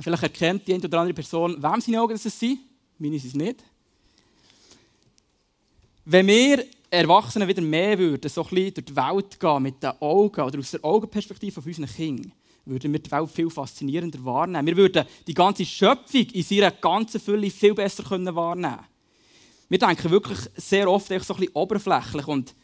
Vielleicht 0.00 0.22
erkennt 0.22 0.66
die 0.66 0.74
eine 0.74 0.84
oder 0.84 1.00
andere 1.00 1.14
Person, 1.14 1.62
wem 1.62 1.80
seine 1.80 2.00
Augen 2.00 2.18
das 2.20 2.38
sind. 2.38 2.58
Meine 2.98 3.18
sind 3.18 3.30
es 3.30 3.34
nicht. 3.34 3.64
Wenn 6.04 6.26
wir 6.26 6.64
Erwachsenen 6.90 7.48
wieder 7.48 7.62
mehr 7.62 7.98
würden 7.98 8.28
so 8.28 8.42
ein 8.42 8.48
bisschen 8.50 8.74
durch 8.74 8.84
die 8.86 8.96
Welt 8.96 9.40
gehen 9.40 9.62
mit 9.62 9.82
den 9.82 9.92
Augen 10.00 10.40
oder 10.42 10.58
aus 10.58 10.72
der 10.72 10.84
Augenperspektive 10.84 11.52
von 11.52 11.64
unseren 11.64 11.86
Kindern, 11.86 12.32
würden 12.64 12.92
wir 12.92 13.00
die 13.00 13.10
Welt 13.10 13.30
viel 13.30 13.50
faszinierender 13.50 14.22
wahrnehmen. 14.24 14.66
Wir 14.66 14.76
würden 14.76 15.06
die 15.26 15.34
ganze 15.34 15.64
Schöpfung 15.64 16.20
in 16.20 16.44
ihrer 16.50 16.70
ganzen 16.70 17.20
Fülle 17.20 17.50
viel 17.50 17.74
besser 17.74 18.04
wahrnehmen 18.10 18.34
können. 18.34 18.78
Wir 19.68 19.78
denken 19.78 20.10
wirklich 20.10 20.38
sehr 20.56 20.90
oft 20.90 21.06
so 21.06 21.14
ein 21.14 21.20
bisschen 21.20 21.48
oberflächlich 21.54 22.26
und 22.28 22.54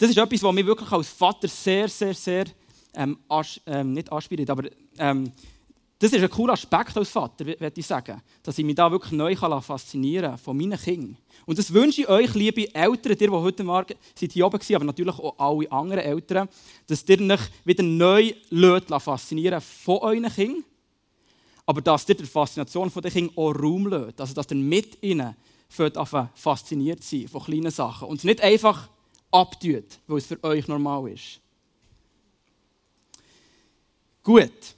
das 0.00 0.08
ist 0.08 0.16
etwas, 0.16 0.42
was 0.42 0.54
mich 0.54 0.64
wirklich 0.64 0.90
als 0.90 1.08
Vater 1.10 1.46
sehr, 1.46 1.86
sehr, 1.86 2.14
sehr 2.14 2.46
ähm, 2.94 3.18
as, 3.28 3.60
ähm, 3.66 3.92
nicht 3.92 4.10
anspielt, 4.10 4.48
aber 4.48 4.70
ähm, 4.96 5.30
das 5.98 6.14
ist 6.14 6.22
ein 6.22 6.30
cooler 6.30 6.54
Aspekt 6.54 6.96
als 6.96 7.10
Vater, 7.10 7.44
würde 7.44 7.72
ich 7.74 7.86
sagen, 7.86 8.22
dass 8.42 8.56
ich 8.58 8.64
mich 8.64 8.76
da 8.76 8.90
wirklich 8.90 9.12
neu 9.12 9.36
faszinieren 9.36 10.30
kann 10.30 10.38
von 10.38 10.56
meinen 10.56 10.78
Kindern. 10.78 11.18
Und 11.44 11.58
das 11.58 11.70
wünsche 11.74 12.00
ich 12.00 12.08
euch, 12.08 12.34
liebe 12.34 12.74
Eltern, 12.74 13.18
die, 13.18 13.28
heute 13.28 13.62
Morgen 13.62 13.94
seid 14.14 14.32
hier 14.32 14.46
oben 14.46 14.58
waren, 14.58 14.76
aber 14.76 14.84
natürlich 14.86 15.18
auch 15.18 15.38
alle 15.38 15.70
anderen 15.70 16.02
Eltern, 16.02 16.48
dass 16.86 17.04
ihr 17.06 17.20
euch 17.20 17.40
wieder 17.66 17.82
neu 17.82 18.32
faszinieren 18.98 19.60
von 19.60 19.98
euren 19.98 20.32
Kindern, 20.32 20.64
aber 21.66 21.82
dass 21.82 22.08
ihr 22.08 22.14
der 22.14 22.26
Faszination 22.26 22.90
der 22.90 23.10
Kinder 23.10 23.32
auch 23.36 23.52
Raum 23.52 23.86
lässt, 23.86 24.18
also 24.18 24.32
dass 24.32 24.50
ihr 24.50 24.56
mit 24.56 25.02
ihnen 25.02 25.36
fasziniert 25.68 27.02
seid 27.02 27.28
von 27.28 27.44
kleinen 27.44 27.70
Sachen 27.70 28.08
und 28.08 28.24
nicht 28.24 28.40
einfach 28.40 28.88
abtut, 29.30 29.98
weil 30.06 30.18
es 30.18 30.26
für 30.26 30.42
euch 30.42 30.66
normal 30.68 31.10
ist. 31.10 31.40
Gut. 34.22 34.74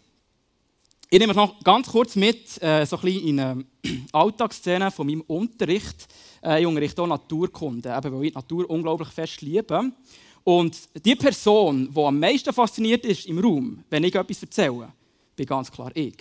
Ich 1.11 1.19
nehme 1.19 1.33
euch 1.33 1.37
noch 1.37 1.63
ganz 1.63 1.89
kurz 1.89 2.17
mit, 2.17 2.63
äh, 2.63 2.87
so 2.87 2.97
ein 2.97 3.03
bisschen 3.03 3.29
in 3.29 3.41
eine 3.41 3.65
Alltagsszene 4.13 4.91
von 4.91 5.07
meinem 5.07 5.21
Unterricht. 5.23 6.09
Äh, 6.43 6.63
ich 6.63 6.67
unterrichte 6.67 7.03
auch 7.03 7.07
Naturkunde, 7.07 7.95
eben, 7.95 8.15
weil 8.15 8.25
ich 8.25 8.31
die 8.31 8.37
Natur 8.37 8.71
unglaublich 8.71 9.09
fest 9.09 9.43
liebe. 9.43 9.93
Und 10.45 10.77
die 11.05 11.15
Person, 11.15 11.93
die 11.95 12.01
am 12.01 12.19
meisten 12.19 12.53
fasziniert 12.53 13.05
ist 13.05 13.27
im 13.27 13.39
Raum, 13.39 13.85
wenn 13.91 14.05
ich 14.05 14.15
etwas 14.15 14.43
erzähle, 14.43 14.93
bin 15.37 15.47
ganz 15.47 15.71
klar 15.71 15.91
ich. 15.95 16.17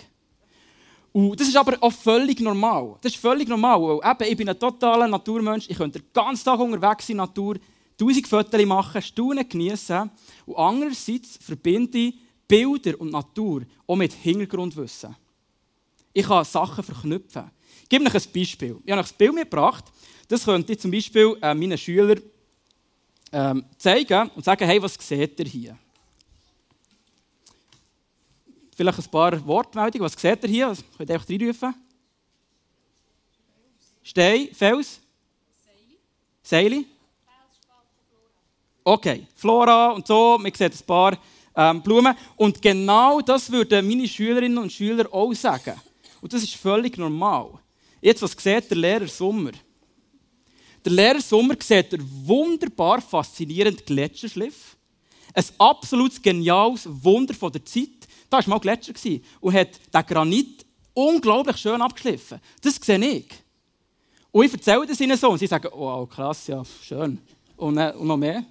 Und 1.12 1.38
das 1.38 1.48
ist 1.48 1.56
aber 1.56 1.76
auch 1.80 1.92
völlig 1.92 2.40
normal. 2.40 2.96
Das 3.02 3.12
ist 3.12 3.20
völlig 3.20 3.48
normal, 3.48 3.80
weil 3.80 4.10
eben, 4.10 4.32
ich 4.32 4.36
bin 4.36 4.48
ein 4.48 4.58
totaler 4.58 5.06
Naturmensch. 5.06 5.68
Ich 5.68 5.76
könnte 5.76 6.00
den 6.00 6.08
ganzen 6.12 6.44
Tag 6.44 6.58
unterwegs 6.58 7.08
in 7.08 7.18
der 7.18 7.26
Natur, 7.26 7.56
tausend 8.02 8.28
Fotos 8.28 8.66
machen, 8.66 9.02
Stunden 9.02 9.48
genießen. 9.48 10.10
Und 10.46 10.56
andererseits 10.56 11.38
verbinde 11.40 11.98
ich 11.98 12.14
Bilder 12.46 13.00
und 13.00 13.12
Natur 13.12 13.62
auch 13.86 13.96
mit 13.96 14.12
Hintergrundwissen. 14.12 15.16
Ich 16.12 16.26
kann 16.26 16.44
Sachen 16.44 16.84
verknüpfen. 16.84 17.50
Ich 17.82 17.88
gebe 17.88 18.04
euch 18.04 18.14
ein 18.14 18.32
Beispiel. 18.32 18.78
Ich 18.84 18.92
habe 18.92 19.00
euch 19.00 19.10
ein 19.10 19.16
Bild 19.16 19.34
mitgebracht. 19.34 19.84
Das 20.28 20.44
könnte 20.44 20.72
ich 20.72 20.80
zum 20.80 20.90
Beispiel 20.90 21.36
äh, 21.40 21.54
meinen 21.54 21.78
Schülern 21.78 22.20
ähm, 23.32 23.64
zeigen 23.78 24.30
und 24.34 24.44
sagen, 24.44 24.66
hey, 24.66 24.82
was 24.82 24.94
seht 24.94 25.38
ihr 25.40 25.46
hier? 25.46 25.78
Vielleicht 28.74 28.98
ein 28.98 29.10
paar 29.10 29.46
Wortmeldungen. 29.46 30.04
Was 30.04 30.20
seht 30.20 30.42
ihr 30.44 30.48
hier? 30.48 30.68
Was 30.68 30.84
könnt 30.96 31.08
ihr 31.08 31.14
einfach 31.14 31.28
reinrufen? 31.28 31.74
Stein, 34.02 34.48
Fels? 34.52 35.00
Seili. 36.42 36.86
Okay, 38.84 39.26
Flora 39.34 39.90
und 39.90 40.06
so. 40.06 40.38
Man 40.40 40.52
sieht 40.52 40.72
ein 40.72 40.86
paar 40.86 41.16
ähm, 41.56 41.82
Blumen. 41.82 42.14
Und 42.36 42.60
genau 42.60 43.20
das 43.20 43.50
würden 43.50 43.86
meine 43.86 44.08
Schülerinnen 44.08 44.58
und 44.58 44.72
Schüler 44.72 45.06
auch 45.12 45.32
sagen. 45.34 45.80
Und 46.20 46.32
das 46.32 46.42
ist 46.42 46.56
völlig 46.56 46.96
normal. 46.98 47.50
Jetzt, 48.00 48.22
was 48.22 48.32
sieht 48.32 48.70
der 48.70 48.76
Lehrer 48.76 49.06
Sommer? 49.06 49.52
Der 50.84 50.92
Lehrer 50.92 51.20
Sommer 51.20 51.54
sieht 51.60 51.94
einen 51.94 52.26
wunderbar 52.26 53.00
faszinierenden 53.00 53.84
Gletscherschliff. 53.84 54.76
Ein 55.34 55.44
absolut 55.58 56.22
geniales 56.22 56.88
Wunder 56.88 57.34
von 57.34 57.52
der 57.52 57.64
Zeit. 57.64 57.88
Da 58.28 58.38
war 58.38 58.48
mal 58.48 58.58
Gletscher 58.58 58.92
und 59.40 59.54
hat 59.54 59.80
den 59.94 60.06
Granit 60.06 60.66
unglaublich 60.94 61.56
schön 61.56 61.80
abgeschliffen. 61.80 62.40
Das 62.60 62.76
sehe 62.76 62.98
ich. 62.98 63.28
Und 64.32 64.46
ich 64.46 64.52
erzähle 64.52 64.86
das 64.86 65.00
ihnen 65.00 65.16
so 65.16 65.30
und 65.30 65.38
sie 65.38 65.46
sagen, 65.46 65.68
oh 65.72 66.06
krass, 66.06 66.46
ja, 66.46 66.62
schön. 66.82 67.18
Und, 67.56 67.78
äh, 67.78 67.92
und 67.96 68.06
noch 68.06 68.16
mehr. 68.16 68.44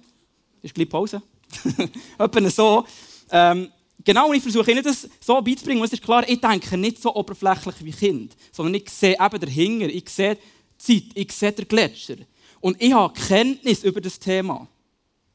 Ist 0.62 0.74
gleich 0.74 0.88
Pause. 0.88 1.22
Etwa 2.18 2.50
so. 2.50 2.86
Ähm, 3.30 3.68
genau, 4.04 4.32
ich 4.32 4.42
versuche 4.42 4.70
ihnen 4.70 4.82
das 4.82 5.08
so 5.20 5.40
beizubringen. 5.40 5.80
Und 5.80 5.86
es 5.86 5.92
ist 5.92 6.02
klar, 6.02 6.28
ich 6.28 6.40
denke 6.40 6.78
nicht 6.78 7.00
so 7.00 7.14
oberflächlich 7.14 7.74
wie 7.84 7.92
Kind, 7.92 8.36
sondern 8.52 8.74
ich 8.74 8.88
sehe 8.90 9.16
eben 9.18 9.40
dahinter, 9.40 9.86
ich 9.86 10.08
sehe 10.08 10.36
die 10.36 10.40
Zeit, 10.78 11.04
ich 11.14 11.32
sehe 11.32 11.52
den 11.52 11.68
Gletscher. 11.68 12.16
Und 12.60 12.80
ich 12.80 12.92
habe 12.92 13.12
Kenntnis 13.12 13.82
über 13.82 14.00
das 14.00 14.18
Thema. 14.18 14.68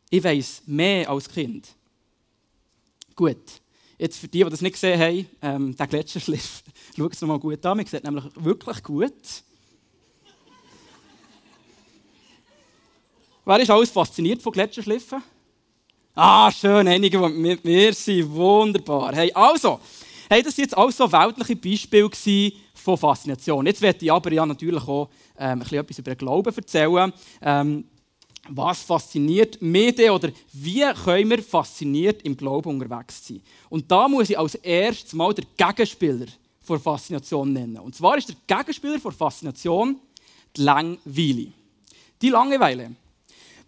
Ich 0.10 0.24
weiß 0.24 0.64
mehr 0.66 1.10
als 1.10 1.28
Kind. 1.28 1.68
Gut. 3.16 3.38
Jetzt 4.00 4.20
für 4.20 4.28
die, 4.28 4.44
die 4.44 4.50
das 4.50 4.62
nicht 4.62 4.74
gesehen 4.74 5.00
haben, 5.00 5.28
ähm, 5.42 5.76
der 5.76 5.88
Gletscherschliff, 5.88 6.64
schaut 6.96 7.14
es 7.14 7.22
mal 7.22 7.40
gut 7.40 7.66
an. 7.66 7.78
Man 7.78 7.86
sieht 7.86 8.04
nämlich 8.04 8.26
wirklich 8.36 8.84
gut. 8.84 9.14
Wer 13.48 13.62
ist 13.62 13.72
alles 13.72 13.92
fasziniert 13.92 14.42
von 14.42 14.52
Gletscherschliffen? 14.52 15.24
Ah, 16.14 16.52
schön, 16.52 16.86
einige, 16.86 17.18
die 17.18 17.30
mit 17.30 17.64
mir 17.64 17.94
sind. 17.94 18.30
Wunderbar. 18.30 19.16
Hey, 19.16 19.32
also, 19.34 19.80
hey, 20.30 20.44
das 20.44 20.58
waren 20.58 20.64
jetzt 20.64 20.78
alles 20.78 20.98
so 20.98 21.10
weltliche 21.10 21.56
Beispiele 21.56 22.52
von 22.74 22.98
Faszination. 22.98 23.66
Jetzt 23.66 23.82
werde 23.82 24.04
ich 24.04 24.12
aber 24.12 24.34
ja 24.34 24.46
natürlich 24.46 24.86
auch 24.86 25.08
ähm, 25.40 25.62
etwas 25.62 25.98
über 25.98 26.14
den 26.14 26.18
Glauben 26.18 26.54
erzählen. 26.54 27.14
Ähm, 27.42 27.86
was 28.50 28.82
fasziniert 28.82 29.62
mich 29.62 29.96
denn, 29.96 30.12
oder 30.12 30.30
wie 30.52 30.84
können 31.06 31.30
wir 31.30 31.42
fasziniert 31.42 32.24
im 32.24 32.36
Glauben 32.36 32.82
unterwegs 32.82 33.26
sein? 33.26 33.42
Und 33.70 33.90
da 33.90 34.10
muss 34.10 34.30
ich 34.30 34.38
als 34.38 34.56
erstes 34.56 35.14
mal 35.14 35.34
den 35.34 35.46
Gegenspieler 35.56 36.26
der 36.68 36.80
Faszination 36.80 37.54
nennen. 37.54 37.78
Und 37.78 37.96
zwar 37.96 38.18
ist 38.18 38.28
der 38.28 38.36
Gegenspieler 38.46 39.00
der 39.00 39.12
Faszination 39.14 40.02
die 40.54 40.64
Langweile. 40.64 41.48
Die 42.22 42.30
Langeweile. 42.30 42.92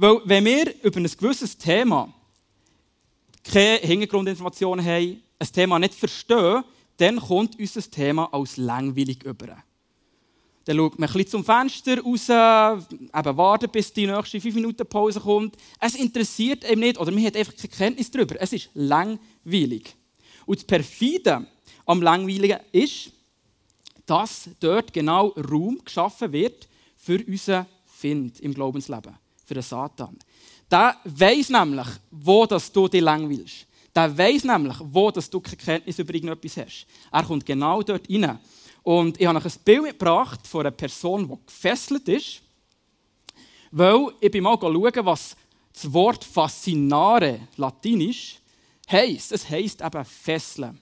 Weil 0.01 0.21
wenn 0.23 0.45
wir 0.45 0.81
über 0.81 0.97
ein 0.97 1.03
gewisses 1.03 1.57
Thema 1.57 2.13
keine 3.43 3.79
Hintergrundinformationen 3.79 4.85
haben, 4.85 5.21
ein 5.37 5.47
Thema 5.51 5.77
nicht 5.77 5.93
verstehen, 5.93 6.63
dann 6.95 7.19
kommt 7.19 7.59
unser 7.59 7.81
Thema 7.81 8.33
als 8.33 8.55
langweilig 8.55 9.23
über. 9.23 9.61
Dann 10.63 10.77
schaut 10.77 10.97
man 10.97 11.09
ein 11.09 11.13
bisschen 11.13 11.31
zum 11.31 11.43
Fenster 11.43 11.99
raus, 12.01 12.29
eben 12.29 13.37
warten, 13.37 13.69
bis 13.69 13.91
die 13.91 14.07
nächste 14.07 14.39
5 14.39 14.55
Minuten 14.55 14.87
Pause 14.87 15.19
kommt. 15.19 15.57
Es 15.81 15.95
interessiert 15.95 16.63
einem 16.63 16.79
nicht 16.79 16.97
oder 16.97 17.11
man 17.11 17.25
hat 17.25 17.35
einfach 17.35 17.57
keine 17.57 17.67
Kenntnis 17.67 18.09
darüber. 18.09 18.39
Es 18.39 18.53
ist 18.53 18.69
langweilig. 18.75 19.95
Und 20.45 20.59
das 20.59 20.65
Perfide 20.65 21.45
am 21.85 22.01
Langweiligen 22.01 22.59
ist, 22.71 23.11
dass 24.05 24.49
dort 24.61 24.93
genau 24.93 25.27
Raum 25.29 25.81
geschaffen 25.83 26.31
wird 26.31 26.69
für 26.95 27.21
unseren 27.27 27.65
Find 27.85 28.39
im 28.39 28.53
Glaubensleben, 28.53 29.13
für 29.49 29.55
den 29.55 29.63
Satan. 29.63 30.15
Der 30.69 30.95
weiß 31.03 31.49
nämlich, 31.49 31.87
wo 32.11 32.45
dass 32.45 32.71
du 32.71 32.87
dich 32.87 33.01
langweilst. 33.01 33.65
Der 33.95 34.15
weiß 34.15 34.43
nämlich, 34.43 34.77
wo 34.79 35.09
dass 35.09 35.27
du 35.27 35.41
keine 35.41 35.57
Kenntnis 35.57 35.97
über 35.97 36.13
irgendetwas 36.13 36.57
hast. 36.57 36.85
Er 37.11 37.23
kommt 37.23 37.45
genau 37.47 37.81
dort 37.81 38.07
rein. 38.07 38.39
Und 38.83 39.19
ich 39.19 39.25
habe 39.25 39.39
noch 39.39 39.45
ein 39.45 39.59
Bild 39.65 39.81
mitgebracht 39.81 40.45
von 40.45 40.61
einer 40.61 40.71
Person, 40.71 41.27
die 41.27 41.45
gefesselt 41.47 42.07
ist. 42.07 42.41
Weil 43.71 44.13
ich 44.21 44.29
bin 44.31 44.43
mal 44.43 44.57
schauen, 44.61 45.05
was 45.05 45.35
das 45.73 45.91
Wort 45.91 46.23
fascinare, 46.23 47.47
latinisch, 47.57 48.39
heisst. 48.89 49.31
Es 49.31 49.49
heisst 49.49 49.81
eben 49.81 50.05
fesseln. 50.05 50.79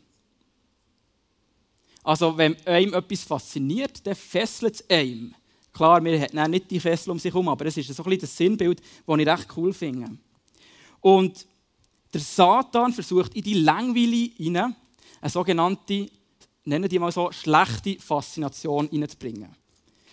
Also, 2.03 2.37
wenn 2.37 2.55
einem 2.65 2.93
etwas 2.93 3.23
fasziniert, 3.23 4.05
dann 4.05 4.15
fesselt 4.15 4.75
es 4.75 4.89
einem. 4.89 5.33
Klar, 5.77 6.03
wir 6.03 6.19
haben 6.19 6.49
nicht 6.49 6.71
die 6.71 6.79
Fessel 6.79 7.11
um 7.11 7.19
sich 7.19 7.31
herum, 7.31 7.49
aber 7.49 7.67
es 7.67 7.77
ist 7.77 7.93
so 7.93 8.01
ein 8.01 8.09
bisschen 8.09 8.21
das 8.21 8.35
Sinnbild, 8.35 8.81
das 9.05 9.19
ich 9.19 9.27
recht 9.27 9.47
cool 9.55 9.71
finde. 9.71 10.09
Und 11.01 11.45
der 12.11 12.19
Satan 12.19 12.91
versucht 12.91 13.35
in 13.35 13.43
die 13.43 13.53
Langweile 13.53 14.31
hinein 14.37 14.75
eine 15.21 15.29
sogenannte, 15.29 16.09
nennen 16.65 16.89
die 16.89 16.97
mal 16.97 17.11
so, 17.11 17.31
schlechte 17.31 17.99
Faszination 17.99 18.89
hineinzubringen. 18.89 19.49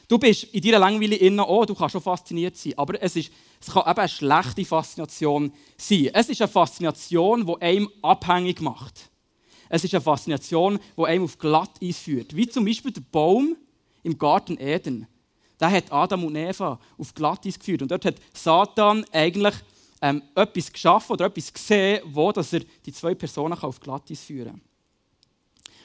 Du 0.07 0.19
bist 0.19 0.45
in 0.45 0.61
deiner 0.61 0.81
Langweile 0.81 1.17
innen, 1.17 1.41
oh, 1.41 1.65
du 1.65 1.75
kannst 1.75 1.93
schon 1.93 2.03
fasziniert 2.03 2.59
sein, 2.59 2.75
aber 2.77 3.03
es, 3.03 3.17
ist, 3.17 3.33
es 3.59 3.69
kann 3.69 3.89
eben 3.89 4.01
eine 4.01 4.09
schlechte 4.11 4.67
Faszination 4.67 5.51
sein. 5.79 6.11
Es 6.13 6.29
ist 6.29 6.43
eine 6.43 6.49
Faszination, 6.49 7.47
die 7.47 7.63
einem 7.63 7.89
abhängig 8.03 8.61
macht. 8.61 9.09
Es 9.71 9.83
ist 9.83 9.95
eine 9.95 10.03
Faszination, 10.03 10.79
die 10.95 11.05
einem 11.05 11.25
auf 11.25 11.39
Glatteis 11.39 12.01
führt. 12.01 12.37
Wie 12.37 12.47
zum 12.47 12.67
Beispiel 12.67 12.93
der 12.93 13.01
Baum 13.11 13.57
im 14.03 14.19
Garten 14.19 14.59
Eden 14.61 15.07
der 15.61 15.71
hat 15.71 15.93
Adam 15.93 16.25
und 16.25 16.37
Eva 16.37 16.79
auf 16.99 17.15
Glattis 17.15 17.59
geführt. 17.59 17.83
Und 17.83 17.91
dort 17.91 18.05
hat 18.05 18.17
Satan 18.33 19.05
eigentlich 19.13 19.55
ähm, 20.03 20.23
etwas 20.35 20.73
geschaffen 20.73 21.13
oder 21.13 21.27
etwas 21.27 21.53
gesehen, 21.53 22.03
wo 22.07 22.33
dass 22.33 22.53
er 22.53 22.61
die 22.85 22.93
zwei 22.93 23.15
Personen 23.15 23.55
auf 23.55 23.81
Glattis 23.81 24.23
führen 24.23 24.53
kann. 24.53 24.61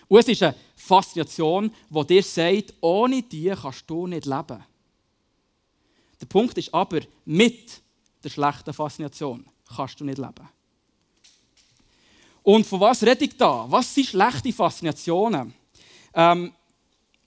Und 0.08 0.20
es 0.20 0.28
ist 0.28 0.44
eine 0.44 0.56
Faszination, 0.76 1.72
die 1.90 2.08
dir 2.08 2.24
sagt, 2.24 2.74
ohne 2.82 3.22
die 3.22 3.54
kannst 3.62 3.88
du 3.88 4.08
nicht 4.08 4.26
leben. 4.26 4.64
Der 6.20 6.26
Punkt 6.26 6.58
ist 6.58 6.74
aber, 6.74 7.02
mit 7.26 7.82
der 8.24 8.30
schlechten 8.30 8.74
Faszination 8.74 9.46
kannst 9.76 10.00
du 10.00 10.04
nicht 10.04 10.18
leben. 10.18 10.50
Und 12.42 12.66
von 12.66 12.80
was 12.80 13.04
rede 13.04 13.26
ich 13.26 13.38
da? 13.38 13.66
Was 13.70 13.94
sind 13.94 14.08
schlechte 14.08 14.52
Faszinationen? 14.52 15.54
Ähm, 16.14 16.52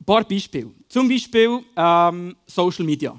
ein 0.03 0.05
paar 0.05 0.25
Beispiele. 0.25 0.71
Zum 0.89 1.09
Beispiel 1.09 1.61
ähm, 1.77 2.37
Social 2.47 2.85
Media. 2.85 3.19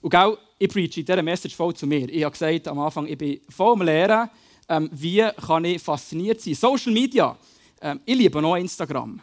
Und 0.00 0.10
gell, 0.10 0.38
ich 0.56 0.68
preache 0.68 1.00
in 1.00 1.06
dieser 1.06 1.22
Message 1.22 1.56
voll 1.56 1.74
zu 1.74 1.86
mir. 1.86 2.08
Ich 2.08 2.22
habe 2.22 2.32
gesagt 2.32 2.68
am 2.68 2.78
Anfang, 2.78 3.06
ich 3.06 3.18
bin 3.18 3.40
voll 3.48 3.72
am 3.72 3.82
Lehren, 3.82 4.30
ähm, 4.68 4.88
wie 4.92 5.26
kann 5.44 5.64
ich 5.64 5.82
fasziniert 5.82 6.40
sein. 6.40 6.54
Social 6.54 6.92
Media. 6.92 7.36
Ähm, 7.80 8.00
ich 8.04 8.16
liebe 8.16 8.40
noch 8.40 8.54
Instagram. 8.54 9.20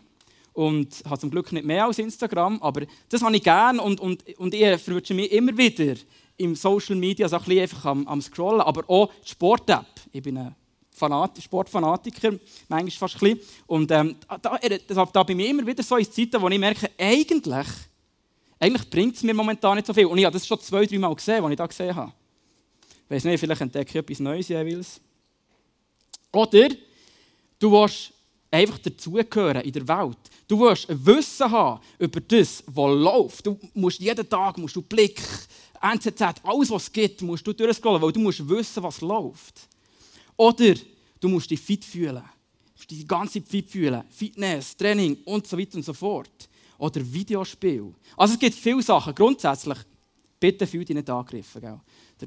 Und 0.52 1.02
habe 1.06 1.20
zum 1.20 1.32
Glück 1.32 1.52
nicht 1.52 1.66
mehr 1.66 1.86
als 1.86 2.00
Instagram, 2.00 2.62
aber 2.62 2.86
das 3.10 3.22
habe 3.22 3.36
ich 3.36 3.44
gerne 3.44 3.82
und, 3.82 4.00
und, 4.00 4.24
und 4.38 4.54
ich 4.54 4.82
verwünsche 4.82 5.14
mich 5.14 5.32
immer 5.32 5.58
wieder 5.58 5.96
im 6.38 6.56
Social 6.56 6.96
Media 6.96 7.28
so 7.28 7.38
ein 7.38 7.44
bisschen 7.44 7.62
einfach 7.62 7.86
am, 7.86 8.08
am 8.08 8.22
Scrollen, 8.22 8.62
aber 8.62 8.90
auch 8.90 9.12
die 9.24 9.30
Sport-App. 9.30 9.86
Ich 10.14 10.22
bin 10.22 10.38
ein 10.38 10.56
Fanat 10.96 11.42
Sportfanatiker, 11.44 12.40
manchmal 12.70 12.92
fast 12.92 13.16
ein 13.16 13.36
bisschen. 13.36 13.40
Und 13.68 13.92
ähm, 13.92 14.16
da, 14.42 14.58
da, 14.88 15.06
da 15.06 15.24
bin 15.24 15.40
ich 15.42 15.50
immer 15.50 15.68
wieder 15.68 15.84
so 15.84 15.98
in 15.98 16.10
Zeiten, 16.10 16.42
wo 16.42 16.48
ich 16.48 16.58
merke, 16.58 16.90
eigentlich, 16.98 17.68
eigentlich 18.58 18.90
bringt 18.90 19.16
es 19.16 19.24
mir 19.24 19.34
momentan 19.34 19.76
nicht 19.76 19.88
so 19.88 19.94
viel. 19.94 20.06
Und 20.06 20.18
ich 20.18 20.26
habe 20.26 20.34
das 20.34 20.48
schon 20.48 20.60
zwei, 20.62 20.86
drei 20.86 20.98
Mal 20.98 21.14
gesehen, 21.14 21.44
was 21.44 21.52
ich 21.52 21.58
da 21.58 21.68
gesehen 21.68 21.96
habe. 21.96 22.14
Ich 23.06 23.12
weiß 23.12 23.24
nicht, 23.26 23.40
vielleicht 23.40 23.62
entdecke 23.62 23.90
ich 23.90 23.96
etwas 23.96 24.20
Neues 24.20 24.48
jeweils. 24.48 25.02
Oder 26.32 26.70
du 27.60 27.72
willst 27.72 28.14
einfach 28.50 28.78
dazugehören 28.78 29.62
in 29.62 29.74
der 29.74 29.88
Welt. 29.88 30.18
Du 30.48 30.60
willst 30.60 30.90
ein 30.90 31.06
Wissen 31.06 31.52
haben 31.52 31.82
über 32.00 32.22
das, 32.22 32.64
was 32.68 32.92
läuft. 32.92 33.46
Du 33.46 33.60
musst 33.74 34.00
jeden 34.00 34.30
Tag 34.30 34.58
musst 34.58 34.76
du 34.76 34.82
Blick, 34.82 35.22
NZZ, 35.82 36.22
alles 36.44 36.72
was 36.72 36.84
es 36.84 36.92
gibt, 36.92 37.22
musst 37.22 37.46
du 37.46 37.54
durchscrollen, 37.54 38.02
weil 38.02 38.12
du 38.12 38.20
musst 38.20 38.48
wissen, 38.48 38.82
was 38.82 39.02
läuft. 39.02 39.68
Oder 40.38 40.76
du 41.20 41.30
musst 41.30 41.50
dich 41.50 41.60
fit 41.60 41.86
fühlen. 41.86 42.24
Du 42.24 42.72
musst 42.76 42.92
dich 42.92 43.00
die 43.00 43.08
ganze 43.08 43.40
Zeit 43.40 43.50
fit 43.50 43.70
fühlen. 43.70 44.04
Fitness, 44.10 44.76
Training 44.76 45.18
und 45.26 45.48
so 45.48 45.58
weiter 45.58 45.76
und 45.76 45.84
so 45.84 45.94
fort. 45.94 46.50
Oder 46.78 47.02
Videospiel. 47.02 47.94
Also 48.18 48.34
es 48.34 48.40
gibt 48.40 48.56
viele 48.56 48.82
Sachen. 48.82 49.16
Grundsätzlich, 49.16 49.78
bitte 50.40 50.68
fühl 50.68 50.84
dich 50.84 50.96
nicht 50.96 51.10
angegriffen. 51.10 51.62
Gell, 51.62 51.80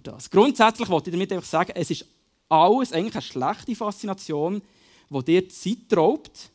das. 0.03 0.31
Grundsätzlich 0.31 0.89
wollte 0.89 1.11
ich 1.11 1.15
damit 1.15 1.33
einfach 1.33 1.49
sagen, 1.49 1.73
es 1.75 1.91
ist 1.91 2.07
alles 2.49 2.93
eigentlich 2.93 3.15
eine 3.15 3.23
schlechte 3.23 3.75
Faszination, 3.75 4.63
die 5.11 5.25
dir 5.25 5.49
Zeit 5.49 5.97
raubt, 5.97 6.51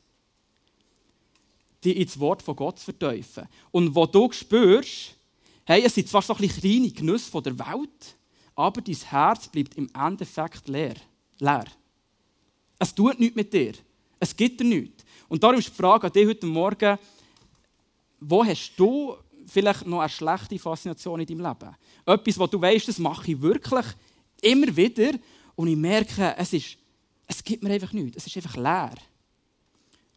dich 1.83 1.97
ins 1.97 2.19
Wort 2.19 2.41
von 2.41 2.55
Gott 2.55 2.79
zu 2.79 2.85
verteufeln. 2.85 3.47
Und 3.71 3.93
wo 3.93 4.05
du 4.05 4.31
spürst, 4.31 5.15
hey, 5.65 5.83
es 5.83 5.95
sind 5.95 6.07
zwar 6.07 6.21
so 6.21 6.35
ein 6.35 6.47
kleine 6.47 6.89
Genüsse 6.89 7.41
der 7.41 7.57
Welt, 7.59 8.15
aber 8.55 8.81
dein 8.81 8.95
Herz 8.95 9.47
bleibt 9.47 9.75
im 9.75 9.89
Endeffekt 9.93 10.67
leer. 10.67 10.95
Leer. 11.43 11.65
Es 12.79 12.93
tut 12.93 13.19
nichts 13.19 13.35
mit 13.35 13.53
dir. 13.53 13.73
Es 14.19 14.35
gibt 14.35 14.59
dir 14.59 14.65
nichts. 14.65 15.03
Und 15.27 15.43
darum 15.43 15.59
ist 15.59 15.69
die 15.69 15.73
Frage 15.73 16.07
an 16.07 16.13
dich 16.13 16.27
heute 16.27 16.45
Morgen, 16.45 16.97
wo 18.19 18.45
hast 18.45 18.73
du 18.77 19.15
vielleicht 19.45 19.85
noch 19.85 19.99
eine 19.99 20.09
schlechte 20.09 20.57
Faszination 20.57 21.19
in 21.19 21.25
deinem 21.25 21.47
Leben? 21.47 21.75
Etwas, 22.05 22.39
wo 22.39 22.47
du 22.47 22.61
weißt, 22.61 22.87
das 22.87 22.99
mache 22.99 23.31
ich 23.31 23.41
wirklich 23.41 23.85
immer 24.41 24.75
wieder 24.75 25.11
und 25.55 25.67
ich 25.67 25.75
merke, 25.75 26.35
es, 26.37 26.53
ist, 26.53 26.77
es 27.27 27.43
gibt 27.43 27.63
mir 27.63 27.71
einfach 27.71 27.91
nichts. 27.93 28.17
Es 28.17 28.27
ist 28.27 28.35
einfach 28.37 28.55
leer. 28.55 28.95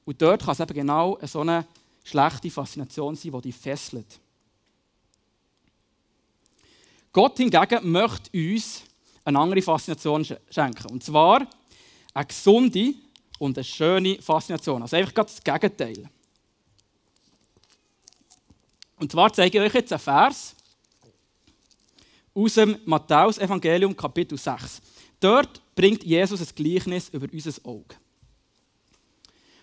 Und 0.04 0.22
dort 0.22 0.42
kann 0.42 0.52
es 0.52 0.60
eben 0.60 0.74
genau 0.74 1.18
so 1.22 1.40
eine 1.40 1.66
schlechte 2.04 2.50
Faszination 2.50 3.16
sein, 3.16 3.32
die 3.32 3.40
dich 3.40 3.56
fesselt. 3.56 4.20
Gott 7.12 7.36
hingegen 7.38 7.90
möchte 7.90 8.30
uns 8.32 8.82
eine 9.26 9.38
andere 9.38 9.60
Faszination 9.60 10.24
schenken. 10.24 10.86
Und 10.90 11.02
zwar 11.02 11.46
eine 12.14 12.26
gesunde 12.26 12.94
und 13.38 13.58
eine 13.58 13.64
schöne 13.64 14.22
Faszination. 14.22 14.82
Also 14.82 14.96
einfach 14.96 15.12
das 15.12 15.42
Gegenteil. 15.42 16.08
Und 18.98 19.12
zwar 19.12 19.32
zeige 19.32 19.58
ich 19.58 19.64
euch 19.64 19.74
jetzt 19.74 19.92
einen 19.92 20.00
Vers 20.00 20.54
aus 22.34 22.54
dem 22.54 22.78
Matthäus-Evangelium, 22.84 23.96
Kapitel 23.96 24.38
6. 24.38 24.80
Dort 25.20 25.60
bringt 25.74 26.04
Jesus 26.04 26.40
ein 26.40 26.54
Gleichnis 26.54 27.08
über 27.08 27.26
unser 27.30 27.52
Auge. 27.64 27.96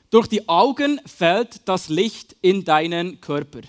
Durch 0.09 0.27
die 0.27 0.47
Augen 0.47 0.99
fällt 1.05 1.67
das 1.67 1.89
Licht 1.89 2.35
in 2.41 2.63
deinen 2.63 3.19
Körper. 3.21 3.61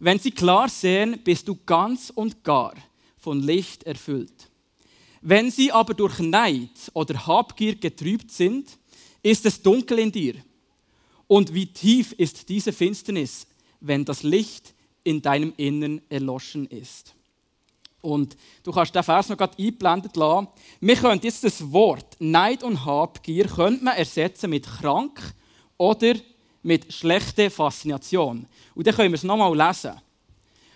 Wenn 0.00 0.18
sie 0.18 0.32
klar 0.32 0.68
sehen, 0.68 1.22
bist 1.22 1.48
du 1.48 1.56
ganz 1.64 2.10
und 2.10 2.42
gar 2.42 2.74
von 3.16 3.40
Licht 3.40 3.84
erfüllt. 3.84 4.50
Wenn 5.22 5.52
sie 5.52 5.70
aber 5.70 5.94
durch 5.94 6.18
Neid 6.18 6.90
oder 6.94 7.26
Habgier 7.26 7.76
getrübt 7.76 8.32
sind, 8.32 8.76
ist 9.22 9.46
es 9.46 9.62
dunkel 9.62 10.00
in 10.00 10.10
dir. 10.10 10.34
Und 11.28 11.54
wie 11.54 11.66
tief 11.66 12.12
ist 12.12 12.48
diese 12.48 12.72
Finsternis, 12.72 13.46
wenn 13.80 14.04
das 14.04 14.24
Licht 14.24 14.74
in 15.04 15.22
deinem 15.22 15.54
Innern 15.56 16.02
erloschen 16.08 16.66
ist? 16.66 17.14
Und 18.00 18.36
du 18.64 18.72
kannst 18.72 18.96
den 18.96 19.04
Vers 19.04 19.28
noch 19.28 19.36
gerade 19.36 19.56
eingeblendet 19.56 20.16
lassen. 20.16 20.48
Wir 20.80 20.96
können 20.96 21.20
jetzt 21.22 21.44
das 21.44 21.70
Wort 21.70 22.16
Neid 22.18 22.64
und 22.64 22.84
Habgier 22.84 23.46
könnte 23.46 23.84
man 23.84 23.96
ersetzen 23.96 24.50
mit 24.50 24.66
krank 24.66 25.20
oder 25.78 26.14
mit 26.64 26.92
schlechter 26.92 27.48
Faszination. 27.48 28.46
Und 28.74 28.86
dann 28.86 28.94
können 28.94 29.12
wir 29.12 29.16
es 29.16 29.22
nochmal 29.22 29.56
lesen. 29.56 29.92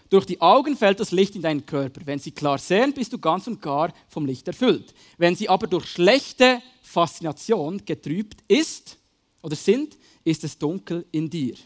Durch 0.09 0.25
die 0.25 0.41
Augen 0.41 0.77
fällt 0.77 1.01
das 1.01 1.11
Licht 1.11 1.35
in 1.35 1.43
deinen 1.43 1.67
Körper. 1.67 2.03
Wenn 2.05 2.19
sie 2.19 2.31
klar 2.31 2.59
sehen, 2.59 2.93
bist 2.93 3.13
du 3.13 3.19
ganz 3.19 3.47
und 3.47 3.61
gar 3.61 3.93
vom 4.09 4.25
Licht 4.25 4.47
erfüllt. 4.47 4.95
Wenn 5.19 5.35
sie 5.35 5.49
aber 5.49 5.67
durch 5.67 5.87
schlechte 5.87 6.63
Faszination 6.83 7.85
getrübt 7.85 8.43
ist 8.47 8.99
oder 9.43 9.57
sind, 9.57 9.99
ist 10.23 10.45
es 10.45 10.57
dunkel 10.59 11.07
in 11.11 11.29
dir. 11.29 11.57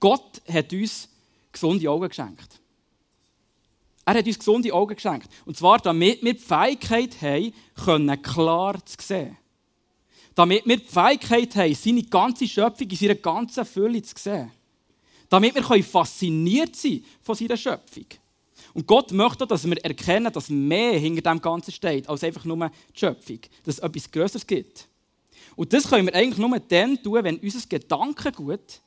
Gott 0.00 0.42
hat 0.48 0.72
uns 0.72 1.08
gesunde 1.52 1.88
Augen 1.88 2.08
geschenkt. 2.08 2.60
Er 4.04 4.14
hat 4.14 4.26
uns 4.26 4.38
gesunde 4.38 4.72
Augen 4.72 4.96
geschenkt. 4.96 5.28
Und 5.44 5.56
zwar, 5.56 5.78
damit 5.78 6.24
wir 6.24 6.34
die 6.34 6.40
Fähigkeit 6.40 7.16
haben, 7.22 8.20
klar 8.20 8.84
zu 8.84 8.96
sehen. 9.00 9.36
Damit 10.34 10.66
wir 10.66 10.78
die 10.78 10.86
Fähigkeit 10.86 11.54
haben, 11.56 11.74
seine 11.74 12.02
ganze 12.04 12.48
Schöpfung 12.48 12.88
in 12.88 12.96
seiner 12.96 13.14
ganzen 13.14 13.64
Fülle 13.64 14.02
zu 14.02 14.14
sehen. 14.16 14.50
Damit 15.28 15.54
wir 15.54 15.84
fasziniert 15.84 16.76
sein 16.76 17.04
von 17.22 17.34
seiner 17.34 17.56
Schöpfung. 17.56 18.06
Und 18.74 18.86
Gott 18.86 19.12
möchte, 19.12 19.46
dass 19.46 19.68
wir 19.68 19.84
erkennen, 19.84 20.32
dass 20.32 20.48
mehr 20.48 20.98
hinter 20.98 21.22
dem 21.22 21.40
Ganzen 21.40 21.72
steht, 21.72 22.08
als 22.08 22.24
einfach 22.24 22.44
nur 22.44 22.70
die 22.94 22.98
Schöpfung. 22.98 23.40
Dass 23.64 23.78
es 23.78 23.80
etwas 23.80 24.10
Größeres 24.10 24.46
gibt. 24.46 24.88
Und 25.56 25.72
das 25.72 25.88
können 25.88 26.06
wir 26.06 26.14
eigentlich 26.14 26.38
nur 26.38 26.58
dann 26.58 27.02
tun, 27.02 27.22
wenn 27.22 27.38
unser 27.38 27.66
Gedankengut 27.68 28.80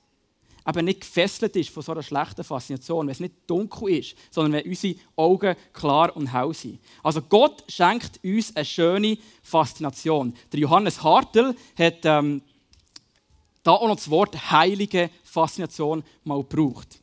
eben 0.67 0.85
nicht 0.85 1.01
gefesselt 1.01 1.55
ist 1.55 1.69
von 1.69 1.83
so 1.83 1.91
einer 1.91 2.03
schlechten 2.03 2.43
Faszination, 2.43 3.05
wenn 3.05 3.11
es 3.11 3.19
nicht 3.19 3.35
dunkel 3.47 3.99
ist, 3.99 4.15
sondern 4.31 4.53
wenn 4.53 4.69
unsere 4.69 4.95
Augen 5.15 5.55
klar 5.73 6.15
und 6.15 6.27
hell 6.27 6.53
sind. 6.53 6.79
Also 7.03 7.21
Gott 7.21 7.63
schenkt 7.67 8.23
uns 8.23 8.55
eine 8.55 8.65
schöne 8.65 9.17
Faszination. 9.43 10.35
Der 10.51 10.59
Johannes 10.59 11.03
Hartl 11.03 11.55
hat 11.77 11.99
ähm, 12.03 12.41
da 13.63 13.71
auch 13.71 13.87
noch 13.87 13.95
das 13.95 14.09
Wort 14.09 14.51
heilige 14.51 15.09
Faszination 15.23 16.03
mal 16.23 16.43
gebraucht. 16.43 16.99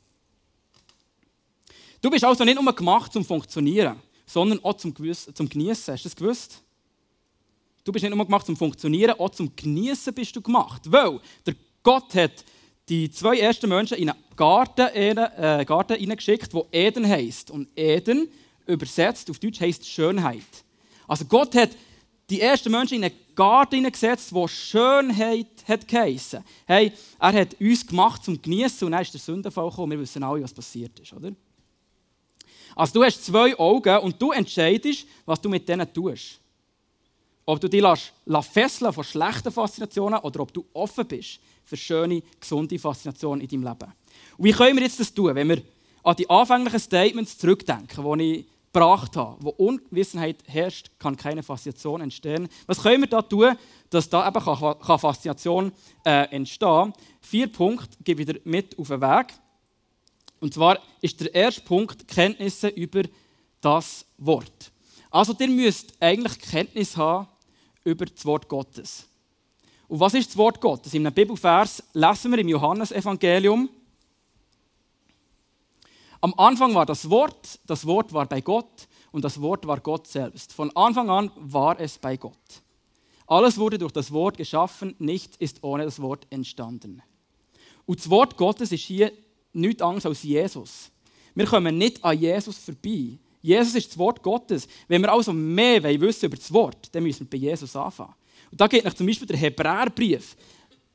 Du 2.01 2.11
bist 2.11 2.25
also 2.25 2.45
nicht 2.45 2.61
nur 2.61 2.75
gemacht 2.75 3.13
zum 3.13 3.25
Funktionieren, 3.25 4.01
sondern 4.27 4.63
auch 4.65 4.75
zum, 4.75 4.95
zum 4.95 5.49
Genießen. 5.49 5.95
Hast 5.95 6.05
du 6.05 6.09
das 6.09 6.17
gewusst? 6.17 6.63
Du 7.85 7.93
bist 7.93 8.05
nicht 8.05 8.15
nur 8.15 8.25
gemacht 8.25 8.47
zum 8.47 8.57
Funktionieren, 8.57 9.19
auch 9.19 9.31
zum 9.31 9.55
Genießen 9.55 10.13
bist 10.15 10.35
du 10.35 10.41
gemacht. 10.41 10.83
Weil 10.87 11.21
der 11.47 11.55
Gott 11.83 12.15
hat 12.15 12.45
die 12.89 13.11
zwei 13.11 13.39
ersten 13.39 13.69
Menschen 13.69 13.97
in 13.99 14.11
einen 14.11 14.19
Garten, 14.37 14.89
äh, 14.89 15.65
Garten 15.67 15.97
hineingeschickt, 15.97 16.53
wo 16.53 16.67
Eden 16.73 17.07
heißt. 17.09 17.51
Und 17.51 17.69
Eden, 17.77 18.29
übersetzt 18.67 19.31
auf 19.31 19.39
Deutsch, 19.39 19.61
heißt 19.61 19.87
Schönheit. 19.87 20.43
Also 21.07 21.25
Gott 21.25 21.55
hat 21.55 21.71
die 22.31 22.41
ersten 22.41 22.71
Menschen 22.71 22.99
in 22.99 23.05
einen 23.05 23.15
Garten 23.35 23.77
hineingesetzt, 23.77 24.33
wo 24.33 24.49
Schönheit 24.49 25.47
hat 25.67 25.87
geheissen. 25.87 26.45
Hey, 26.67 26.93
er 27.19 27.33
hat 27.33 27.61
uns 27.61 27.87
gemacht 27.87 28.25
zum 28.25 28.41
Genießen 28.41 28.87
und 28.87 28.93
dann 28.93 29.03
ist 29.03 29.13
der 29.13 29.21
Sündenfall 29.21 29.69
gekommen. 29.69 29.93
Wir 29.93 30.01
wissen 30.01 30.23
alle, 30.23 30.43
was 30.43 30.53
passiert 30.53 30.99
ist, 30.99 31.13
oder? 31.13 31.33
Also 32.75 32.95
du 32.95 33.05
hast 33.05 33.25
zwei 33.25 33.57
Augen 33.59 33.99
und 33.99 34.21
du 34.21 34.33
entscheidest, 34.33 35.07
was 35.27 35.41
du 35.41 35.49
mit 35.49 35.69
denen 35.69 35.93
tust. 35.93 36.41
Ob 37.45 37.61
du 37.61 37.69
dich 37.69 37.85
fesseln 38.51 38.93
von 38.93 39.05
schlechten 39.05 39.53
Faszinationen 39.53 40.21
oder 40.21 40.41
ob 40.41 40.53
du 40.53 40.65
offen 40.73 41.07
bist 41.07 41.41
für 41.65 41.77
schöne, 41.77 42.23
gesunde 42.41 42.79
Faszination 42.79 43.41
in 43.41 43.49
deinem 43.49 43.65
Leben. 43.65 43.93
Und 44.37 44.45
wie 44.45 44.53
können 44.53 44.77
wir 44.77 44.83
jetzt 44.83 45.01
das 45.01 45.13
tun, 45.13 45.35
wenn 45.35 45.49
wir 45.49 45.63
an 46.03 46.17
die 46.17 46.29
anfänglichen 46.29 46.81
Statements 46.81 47.39
zurückdenken, 47.39 48.19
die 48.19 48.35
ich 48.35 48.47
gebracht 48.73 49.17
habe, 49.17 49.37
wo 49.41 49.51
Unwissenheit 49.51 50.39
herrscht, 50.47 50.91
kann 50.99 51.17
keine 51.17 51.43
Faszination 51.43 52.01
entstehen. 52.01 52.49
Was 52.67 52.83
können 52.83 53.03
wir 53.03 53.09
da 53.09 53.21
tun, 53.21 53.57
dass 53.91 54.09
da 54.09 54.27
eben 54.27 54.99
Faszination 54.99 55.73
äh, 56.05 56.25
entstehen? 56.35 56.95
Vier 57.21 57.49
Punkte 57.49 57.97
gebe 58.03 58.23
ich 58.23 58.29
dir 58.29 58.41
mit 58.45 58.79
auf 58.79 58.89
den 58.89 59.01
Weg. 59.01 59.35
Und 60.41 60.55
zwar 60.55 60.79
ist 61.03 61.21
der 61.21 61.35
erste 61.35 61.61
Punkt 61.61 62.09
Kenntnisse 62.09 62.69
über 62.69 63.03
das 63.61 64.07
Wort. 64.19 64.73
Also, 65.11 65.35
ihr 65.39 65.49
müsst 65.49 65.93
eigentlich 66.01 66.39
Kenntnis 66.39 66.97
haben 66.97 67.29
über 67.85 68.07
das 68.07 68.25
Wort 68.25 68.49
Gottes. 68.49 69.07
Und 69.93 70.01
was 70.01 70.15
ist 70.15 70.31
das 70.31 70.39
Wort 70.39 70.59
Gottes? 70.59 70.95
In 70.95 71.07
einem 71.07 71.15
Bibelvers 71.15 71.83
lesen 71.93 72.31
wir 72.31 72.39
im 72.39 72.49
Johannesevangelium. 72.49 73.69
Am 76.23 76.33
Anfang 76.39 76.75
war 76.75 76.87
das 76.87 77.11
Wort, 77.11 77.61
das 77.67 77.85
Wort 77.85 78.11
war 78.11 78.25
bei 78.25 78.41
Gott 78.41 78.89
und 79.11 79.23
das 79.23 79.39
Wort 79.43 79.67
war 79.67 79.81
Gott 79.81 80.07
selbst. 80.07 80.55
Von 80.55 80.75
Anfang 80.75 81.11
an 81.11 81.31
war 81.37 81.79
es 81.79 81.99
bei 81.99 82.17
Gott. 82.17 82.33
Alles 83.27 83.59
wurde 83.59 83.77
durch 83.77 83.93
das 83.93 84.11
Wort 84.13 84.39
geschaffen, 84.39 84.97
nichts 84.99 85.37
ist 85.37 85.63
ohne 85.63 85.85
das 85.85 86.01
Wort 86.01 86.27
entstanden. 86.31 87.03
Und 87.85 87.99
das 87.99 88.09
Wort 88.09 88.39
Gottes 88.39 88.73
ist 88.73 88.85
hier 88.85 89.13
nichts 89.53 89.83
anderes 89.83 90.07
als 90.07 90.23
Jesus. 90.23 90.91
Wir 91.35 91.45
kommen 91.45 91.77
nicht 91.77 92.03
an 92.03 92.19
Jesus 92.19 92.57
vorbei. 92.57 93.19
Jesus 93.43 93.75
ist 93.75 93.91
das 93.91 93.99
Wort 93.99 94.23
Gottes. 94.23 94.67
Wenn 94.89 95.03
wir 95.03 95.13
also 95.13 95.35
mehr 95.35 95.85
wissen 96.01 96.25
über 96.25 96.37
das 96.37 96.51
Wort, 96.51 96.89
dann 96.93 97.03
müssen 97.03 97.27
wir 97.27 97.39
bei 97.39 97.47
Jesus 97.47 97.77
anfangen. 97.77 98.15
Und 98.53 98.61
da 98.61 98.67
geht 98.67 98.97
zum 98.97 99.07
Beispiel 99.07 99.27
der 99.27 99.39
Hebräerbrief 99.39 100.37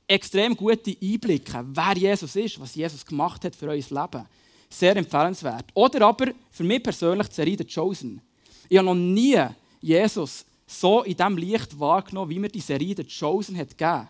extrem 0.07 0.55
gute 0.55 0.95
Einblicke, 1.01 1.65
wer 1.67 1.97
Jesus 1.97 2.35
ist, 2.35 2.59
was 2.59 2.75
Jesus 2.75 3.05
gemacht 3.05 3.43
hat 3.43 3.55
für 3.55 3.69
unser 3.69 4.01
Leben. 4.01 4.25
Sehr 4.69 4.95
empfehlenswert. 4.95 5.65
Oder 5.73 6.07
aber 6.07 6.27
für 6.51 6.63
mich 6.63 6.83
persönlich 6.83 7.27
die 7.27 7.35
Serie 7.35 7.57
The 7.57 7.65
Chosen. 7.65 8.21
Ich 8.69 8.77
habe 8.77 8.85
noch 8.85 8.95
nie 8.95 9.41
Jesus 9.81 10.45
so 10.67 11.01
in 11.03 11.15
diesem 11.15 11.37
Licht 11.37 11.77
wahrgenommen, 11.79 12.29
wie 12.29 12.39
mir 12.39 12.49
die 12.49 12.59
Serie 12.59 12.95
The 12.95 13.03
Chosen 13.03 13.57
hat 13.57 13.77
gegeben. 13.77 14.07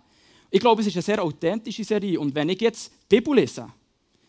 Ich 0.51 0.59
glaube, 0.59 0.81
es 0.81 0.87
ist 0.87 0.95
eine 0.95 1.03
sehr 1.03 1.23
authentische 1.23 1.83
Serie. 1.83 2.19
Und 2.19 2.35
wenn 2.35 2.49
ich 2.49 2.61
jetzt 2.61 2.91
die 3.09 3.15
Bibel 3.15 3.35
lese, 3.35 3.67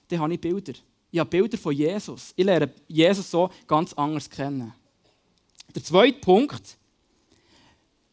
dann 0.08 0.18
habe 0.20 0.34
ich 0.34 0.40
Bilder. 0.40 0.74
Ich 1.10 1.18
habe 1.18 1.30
Bilder 1.30 1.58
von 1.58 1.74
Jesus. 1.74 2.32
Ich 2.36 2.44
lerne 2.44 2.72
Jesus 2.86 3.30
so 3.30 3.50
ganz 3.66 3.92
anders 3.94 4.28
kennen. 4.28 4.72
Der 5.74 5.82
zweite 5.82 6.20
Punkt 6.20 6.77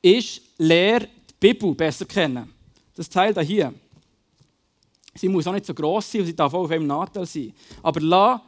ist, 0.05 0.41
lehre 0.57 1.07
die 1.07 1.33
Bibel 1.39 1.73
besser 1.73 2.05
kennen. 2.05 2.53
Das 2.95 3.09
Teil 3.09 3.33
da 3.33 3.41
hier. 3.41 3.73
Sie 5.15 5.27
muss 5.27 5.47
auch 5.47 5.53
nicht 5.53 5.65
so 5.65 5.73
gross 5.73 6.11
sein 6.11 6.21
und 6.21 6.27
sie 6.27 6.35
darf 6.35 6.53
auch 6.53 6.63
auf 6.63 6.71
einem 6.71 6.87
Nachteil 6.87 7.25
sein. 7.25 7.53
Aber 7.81 7.99
la, 7.99 8.41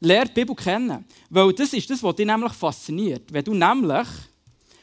lehre 0.00 0.26
die 0.26 0.32
Bibel 0.32 0.56
kennen. 0.56 1.04
Weil 1.30 1.52
das 1.52 1.72
ist 1.72 1.88
das, 1.88 2.02
was 2.02 2.16
dich 2.16 2.26
nämlich 2.26 2.52
fasziniert. 2.52 3.32
Wenn 3.32 3.44
du 3.44 3.54
nämlich 3.54 4.08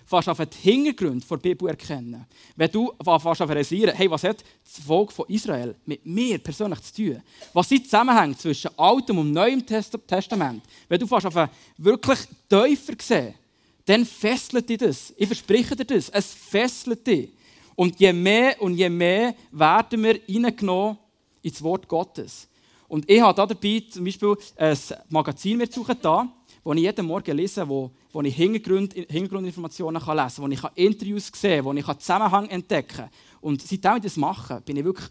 fast 0.06 0.30
auf 0.30 0.38
den 0.38 0.50
Hintergrund 0.62 1.30
der 1.30 1.38
Bibel 1.38 1.68
erkennen. 1.68 2.26
Wenn 2.56 2.72
du 2.72 2.94
fast 3.04 3.42
auf 3.42 3.50
realisieren, 3.50 3.96
hey, 3.96 4.10
was 4.10 4.24
hat 4.24 4.44
das 4.64 4.86
Volk 4.86 5.12
von 5.12 5.26
Israel 5.28 5.76
mit 5.86 6.06
mir 6.06 6.38
persönlich 6.38 6.82
zu 6.84 6.94
tun? 6.94 7.22
Was 7.54 7.68
sind 7.68 7.80
die 7.80 7.84
Zusammenhänge 7.86 8.38
zwischen 8.38 8.70
Altem 8.78 9.18
und 9.18 9.32
Neuem 9.32 9.66
Testament? 9.66 10.64
Wenn 10.88 11.00
du 11.00 11.08
fast 11.08 11.26
auf 11.26 11.50
wirklich 11.78 12.20
tiefer 12.48 12.94
siehst, 13.00 13.45
dann 13.86 14.06
fesselt 14.06 14.68
dich 14.68 14.80
das. 14.80 15.14
Ich 15.16 15.28
verspreche 15.28 15.76
dir 15.76 15.86
das. 15.86 16.10
Es 16.10 16.34
fesselt 16.34 17.06
dich. 17.06 17.30
Und 17.76 18.00
je 18.00 18.14
mehr 18.14 18.60
und 18.62 18.76
je 18.76 18.90
mehr 18.90 19.36
werden 19.52 20.04
wir 20.04 20.20
reingenommen 20.28 20.98
ins 21.42 21.62
Wort 21.62 21.88
Gottes. 21.88 22.48
Und 22.88 23.10
ich 23.10 23.22
habe 23.22 23.36
dabei 23.36 23.84
zum 23.90 24.06
Beispiel 24.06 24.36
ein 24.56 24.78
Magazin 25.10 25.58
mir 25.58 25.68
da, 26.02 26.28
wo 26.64 26.74
ich 26.74 26.82
jeden 26.82 27.06
Morgen 27.06 27.38
lese, 27.38 27.68
wo, 27.68 27.92
wo 28.12 28.22
ich 28.22 28.36
Hintergrund, 28.36 28.94
Hintergrundinformationen 28.94 30.02
kann 30.02 30.18
lesen 30.18 30.44
kann, 30.44 30.64
wo 30.64 30.68
ich 30.68 30.86
Interviews 30.86 31.32
sehen 31.36 31.64
kann, 31.64 31.66
wo 31.66 31.74
ich 31.74 31.98
Zusammenhang 32.00 32.48
entdecken 32.50 32.98
kann. 32.98 33.10
Und 33.42 33.62
seitdem 33.62 33.98
ich 33.98 34.04
das 34.04 34.18
mache, 34.18 34.62
bin 34.62 34.78
ich 34.78 34.84
wirklich 34.84 35.10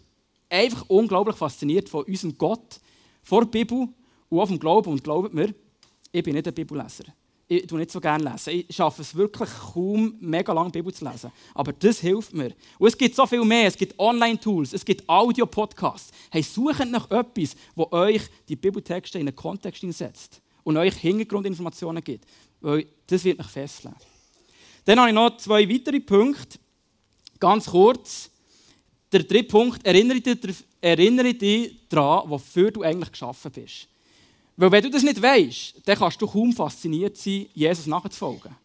einfach 0.49 0.85
unglaublich 0.89 1.37
fasziniert 1.37 1.87
von 1.87 2.03
unserem 2.03 2.37
Gott, 2.37 2.79
von 3.23 3.43
der 3.43 3.51
Bibel 3.51 3.87
und 4.29 4.39
auch 4.39 4.47
vom 4.47 4.59
Glauben. 4.59 4.91
Und 4.91 5.03
glaubt 5.03 5.33
mir, 5.33 5.53
ich 6.11 6.23
bin 6.23 6.33
nicht 6.33 6.47
ein 6.47 6.53
Bibelleser. 6.53 7.05
Ich 7.47 7.67
tue 7.67 7.77
nicht 7.77 7.91
so 7.91 8.01
gerne 8.01 8.31
lesen. 8.31 8.65
Ich 8.67 8.75
schaffe 8.75 9.03
es 9.03 9.13
wirklich 9.13 9.49
kaum, 9.49 10.15
mega 10.19 10.51
lange 10.51 10.71
Bibel 10.71 10.91
zu 10.91 11.05
lesen. 11.05 11.31
Aber 11.53 11.73
das 11.73 11.99
hilft 11.99 12.33
mir. 12.33 12.55
Und 12.79 12.87
es 12.87 12.97
gibt 12.97 13.15
so 13.15 13.25
viel 13.27 13.45
mehr. 13.45 13.67
Es 13.67 13.77
gibt 13.77 13.99
Online-Tools, 13.99 14.73
es 14.73 14.83
gibt 14.83 15.07
Audio-Podcasts. 15.07 16.11
Hey, 16.31 16.41
sucht 16.41 16.89
nach 16.89 17.09
etwas, 17.11 17.55
das 17.75 17.91
euch 17.91 18.23
die 18.49 18.55
Bibeltexte 18.55 19.19
in 19.19 19.27
einen 19.27 19.35
Kontext 19.35 19.81
setzt 19.91 20.41
und 20.63 20.75
euch 20.77 20.95
Hintergrundinformationen 20.95 22.03
gibt. 22.03 22.25
Weil 22.61 22.87
das 23.05 23.23
wird 23.23 23.37
mich 23.37 23.47
fesseln. 23.47 23.93
Dann 24.85 24.99
habe 24.99 25.09
ich 25.09 25.15
noch 25.15 25.37
zwei 25.37 25.69
weitere 25.69 25.99
Punkte. 25.99 26.57
Ganz 27.39 27.67
kurz. 27.67 28.31
Der 29.11 29.23
dritte 29.23 29.43
Punkt, 29.43 29.85
erinnere 29.85 30.19
dich, 30.19 30.55
erinnere 30.81 31.33
dich 31.35 31.87
daran, 31.89 32.29
wofür 32.29 32.71
du 32.71 32.81
eigentlich 32.81 33.11
geschaffen 33.11 33.51
bist. 33.51 33.87
Weil 34.57 34.71
wenn 34.71 34.83
du 34.83 34.89
das 34.89 35.03
nicht 35.03 35.21
weißt, 35.21 35.81
dann 35.85 35.97
kannst 35.97 36.21
du 36.21 36.27
kaum 36.27 36.53
fasziniert 36.53 37.17
sein, 37.17 37.47
Jesus 37.53 37.87
nachzufolgen. 37.87 38.55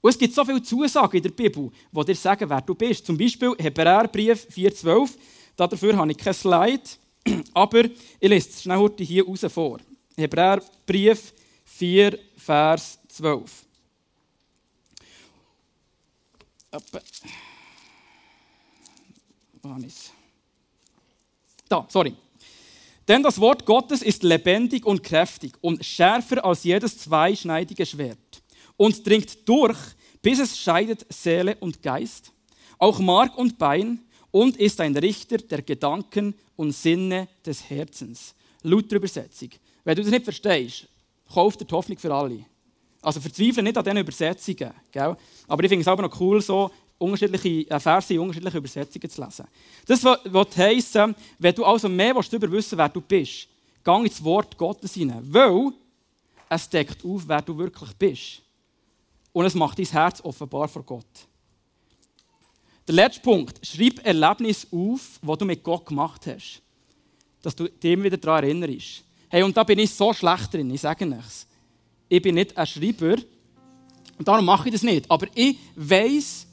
Und 0.00 0.10
es 0.10 0.18
gibt 0.18 0.34
so 0.34 0.44
viele 0.44 0.62
Zusagen 0.62 1.16
in 1.16 1.22
der 1.22 1.30
Bibel, 1.30 1.70
die 1.92 2.04
dir 2.04 2.14
sagen, 2.14 2.48
wer 2.48 2.60
du 2.60 2.74
bist. 2.74 3.06
Zum 3.06 3.16
Beispiel 3.16 3.54
Hebräerbrief 3.58 4.46
4,12. 4.48 5.10
Dafür 5.56 5.96
habe 5.96 6.10
ich 6.10 6.18
kein 6.18 6.34
Slide, 6.34 6.82
aber 7.54 7.84
ich 7.84 8.28
lese 8.28 8.50
es 8.50 8.62
schnell 8.62 8.90
hier 8.98 9.26
raus 9.26 9.44
vor. 9.48 9.78
Hebräerbrief 10.16 11.32
4, 11.64 12.18
Vers 12.36 12.98
12. 13.08 13.66
Wo 19.62 19.70
habe 19.70 19.80
ich 19.80 19.86
es? 19.86 20.12
Da, 21.68 21.86
sorry. 21.88 22.14
Denn 23.08 23.22
das 23.22 23.40
Wort 23.40 23.64
Gottes 23.66 24.02
ist 24.02 24.22
lebendig 24.22 24.84
und 24.84 25.02
kräftig 25.02 25.52
und 25.60 25.84
schärfer 25.84 26.44
als 26.44 26.64
jedes 26.64 26.98
zweischneidige 26.98 27.86
Schwert 27.86 28.42
und 28.76 29.06
dringt 29.06 29.48
durch, 29.48 29.78
bis 30.22 30.40
es 30.40 30.58
scheidet 30.58 31.06
Seele 31.08 31.56
und 31.60 31.82
Geist, 31.82 32.32
auch 32.78 32.98
Mark 32.98 33.38
und 33.38 33.58
Bein 33.58 34.00
und 34.32 34.56
ist 34.56 34.80
ein 34.80 34.96
Richter 34.96 35.38
der 35.38 35.62
Gedanken 35.62 36.34
und 36.56 36.72
Sinne 36.72 37.28
des 37.44 37.70
Herzens. 37.70 38.34
Luther-Übersetzung. 38.62 39.50
Wenn 39.84 39.96
du 39.96 40.02
das 40.02 40.10
nicht 40.10 40.24
verstehst, 40.24 40.88
kauf 41.32 41.56
dir 41.56 41.64
die 41.64 41.74
Hoffnung 41.74 41.98
für 41.98 42.12
alle. 42.12 42.44
Also 43.00 43.20
verzweifle 43.20 43.62
nicht 43.62 43.78
an 43.78 43.84
diesen 43.84 43.98
Übersetzungen. 43.98 44.72
Gell? 44.90 45.16
Aber 45.46 45.62
ich 45.62 45.68
finde 45.68 45.82
es 45.82 45.88
aber 45.88 46.02
noch 46.02 46.20
cool, 46.20 46.42
so 46.42 46.72
unterschiedliche 46.98 47.70
äh, 47.70 47.80
Verse 47.80 48.12
in 48.12 48.20
unterschiedlichen 48.20 48.58
Übersetzungen 48.58 49.10
zu 49.10 49.22
lesen. 49.22 49.46
Das 49.86 50.02
wird 50.02 50.56
heissen, 50.56 51.14
wenn 51.38 51.54
du 51.54 51.64
also 51.64 51.88
mehr 51.88 52.14
darüber 52.14 52.50
wissen 52.50 52.78
wer 52.78 52.88
du 52.88 53.00
bist, 53.00 53.48
geh 53.84 53.96
ins 54.02 54.22
Wort 54.22 54.56
Gottes 54.56 54.94
hinein. 54.94 55.22
Weil 55.22 55.72
es 56.48 56.68
deckt 56.68 57.04
auf, 57.04 57.22
wer 57.26 57.42
du 57.42 57.56
wirklich 57.56 57.92
bist. 57.94 58.42
Und 59.32 59.44
es 59.44 59.54
macht 59.54 59.78
dein 59.78 59.86
Herz 59.86 60.20
offenbar 60.22 60.68
vor 60.68 60.82
Gott. 60.82 61.26
Der 62.86 62.94
letzte 62.94 63.20
Punkt. 63.20 63.66
Schreib 63.66 64.04
Erlebnis 64.04 64.66
auf, 64.70 65.18
was 65.20 65.38
du 65.38 65.44
mit 65.44 65.62
Gott 65.62 65.84
gemacht 65.84 66.26
hast. 66.26 66.62
Dass 67.42 67.54
du 67.54 67.68
dem 67.68 68.02
wieder 68.02 68.16
daran 68.16 68.44
erinnerst. 68.44 69.04
Hey, 69.28 69.42
und 69.42 69.56
da 69.56 69.64
bin 69.64 69.78
ich 69.78 69.92
so 69.92 70.12
schlecht 70.12 70.54
drin, 70.54 70.70
ich 70.70 70.80
sage 70.80 71.04
nichts. 71.04 71.46
Ich 72.08 72.22
bin 72.22 72.36
nicht 72.36 72.56
ein 72.56 72.66
Schreiber 72.66 73.16
und 74.18 74.26
darum 74.26 74.44
mache 74.44 74.68
ich 74.68 74.74
das 74.74 74.82
nicht. 74.82 75.10
Aber 75.10 75.26
ich 75.34 75.58
weiß, 75.74 76.45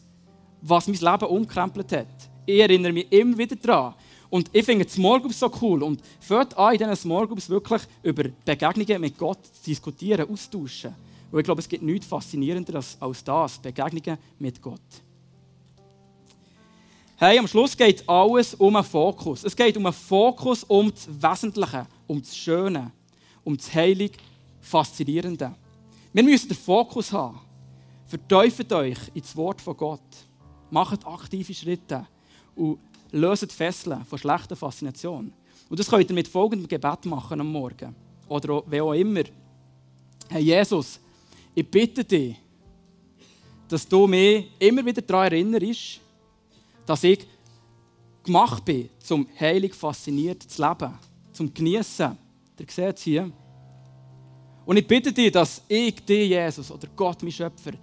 was 0.64 0.88
mein 0.88 0.98
Leben 0.98 1.26
umkrempelt 1.26 1.92
hat. 1.92 2.08
Ich 2.46 2.60
erinnere 2.60 2.94
mich 2.94 3.12
immer 3.12 3.38
wieder 3.38 3.56
daran. 3.56 3.96
Und 4.30 4.50
ich 4.52 4.66
finde 4.66 4.88
Small 4.90 5.20
Groups 5.20 5.40
so 5.40 5.52
cool. 5.62 5.84
Und 5.84 6.02
fängt 6.20 6.58
an, 6.58 6.74
in 6.74 6.80
diesen 6.80 6.96
Small 6.96 7.28
Groups 7.28 7.50
wirklich 7.50 7.84
über 8.02 8.24
Begegnungen 8.46 9.02
mit 9.02 9.18
Gott 9.18 9.46
zu 9.46 9.64
diskutieren, 9.66 10.28
austauschen. 10.30 10.96
Weil 11.30 11.42
ich 11.42 11.46
glaube, 11.46 11.62
es 11.62 11.70
gibt 11.70 11.84
nichts 11.84 12.08
Faszinierenderes 12.08 12.98
als 13.00 13.24
das, 13.24 13.60
Begegnungen 13.60 14.18
mit 14.40 14.62
Gott. 14.62 14.82
Hey, 17.18 17.38
am 17.38 17.48
Schluss 17.48 17.78
geht 17.78 18.08
alles 18.10 18.56
um 18.56 18.76
einen 18.76 18.86
Fokus. 18.86 19.44
Es 19.44 19.56
geht 19.56 19.78
um 19.78 19.86
einen 19.86 19.94
Fokus 19.94 20.64
um 20.64 20.92
das 20.92 21.08
Wesentliche, 21.08 21.86
um 22.08 22.22
das 22.22 22.36
Schöne, 22.36 22.92
um 23.44 23.56
das 23.56 23.74
Heilig 23.74 24.14
Faszinierende. 24.62 25.54
Wir 26.12 26.24
müssen 26.24 26.48
den 26.48 26.58
Fokus 26.58 27.12
haben. 27.12 27.40
Verteufelt 28.08 28.72
euch 28.74 28.98
ins 29.14 29.36
Wort 29.36 29.62
von 29.62 29.78
Gott. 29.78 30.02
Macht 30.74 31.06
aktive 31.06 31.54
Schritte 31.54 32.08
und 32.56 32.80
löst 33.12 33.52
Fesseln 33.52 34.04
von 34.06 34.18
schlechter 34.18 34.56
Faszination. 34.56 35.32
Und 35.70 35.80
das 35.80 35.88
könnt 35.88 36.10
ihr 36.10 36.16
mit 36.16 36.28
folgendem 36.28 36.68
Gebet 36.68 37.06
machen 37.06 37.40
am 37.40 37.52
Morgen. 37.52 37.96
Oder 38.28 38.64
wer 38.66 38.84
auch 38.84 38.94
immer. 38.94 39.22
Herr 40.30 40.40
Jesus, 40.40 41.00
ich 41.54 41.70
bitte 41.70 42.04
dich, 42.04 42.36
dass 43.68 43.88
du 43.88 44.08
mich 44.08 44.50
immer 44.58 44.84
wieder 44.84 45.04
daran 45.04 45.32
erinnerst, 45.32 46.02
dass 46.88 47.04
ich 47.04 47.28
gemacht 48.24 48.66
bin, 48.66 48.90
zum 48.98 49.28
heilig 49.40 49.76
fasziniert 49.76 50.42
zu 50.42 50.60
leben, 50.60 50.98
zum 51.34 51.54
Genießen. 51.54 52.18
Ihr 52.60 52.66
seht 52.68 52.98
es 52.98 53.04
hier. 53.04 53.32
Und 54.66 54.78
ich 54.78 54.88
bitte 54.88 55.14
dich, 55.14 55.32
dass 55.32 55.62
ich 55.68 56.04
dich, 56.04 56.30
Jesus, 56.30 56.72
oder 56.72 56.88
Gott, 56.96 57.22
mein 57.22 57.32
Schöpfer, 57.32 57.74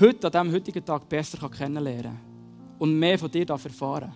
heute, 0.00 0.26
an 0.26 0.32
diesem 0.32 0.52
heutigen 0.52 0.84
Tag 0.84 1.08
besser 1.08 1.48
kennenlernen 1.48 2.02
kann 2.02 2.20
und 2.78 2.98
mehr 2.98 3.18
von 3.18 3.30
dir 3.30 3.48
erfahren 3.48 4.12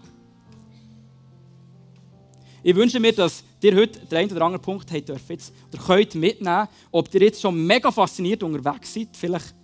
Ich 2.63 2.75
wünsche 2.75 3.01
mir, 3.01 3.13
dass 3.13 3.45
ihr 3.63 3.77
heute 3.77 4.01
den 4.01 4.19
einen 4.19 4.33
oder 4.33 4.45
anderen 4.45 4.63
Punkt 4.63 4.91
habt 4.91 5.09
jetzt, 5.09 5.53
oder 5.73 5.83
könnt 5.83 6.15
mitnehmen, 6.15 6.69
ob 6.91 7.13
ihr 7.15 7.23
jetzt 7.23 7.41
schon 7.41 7.67
mega 7.67 7.91
fasziniert 7.91 8.43
unterwegs 8.43 8.93
seid, 8.93 9.09
vielleicht 9.13 9.55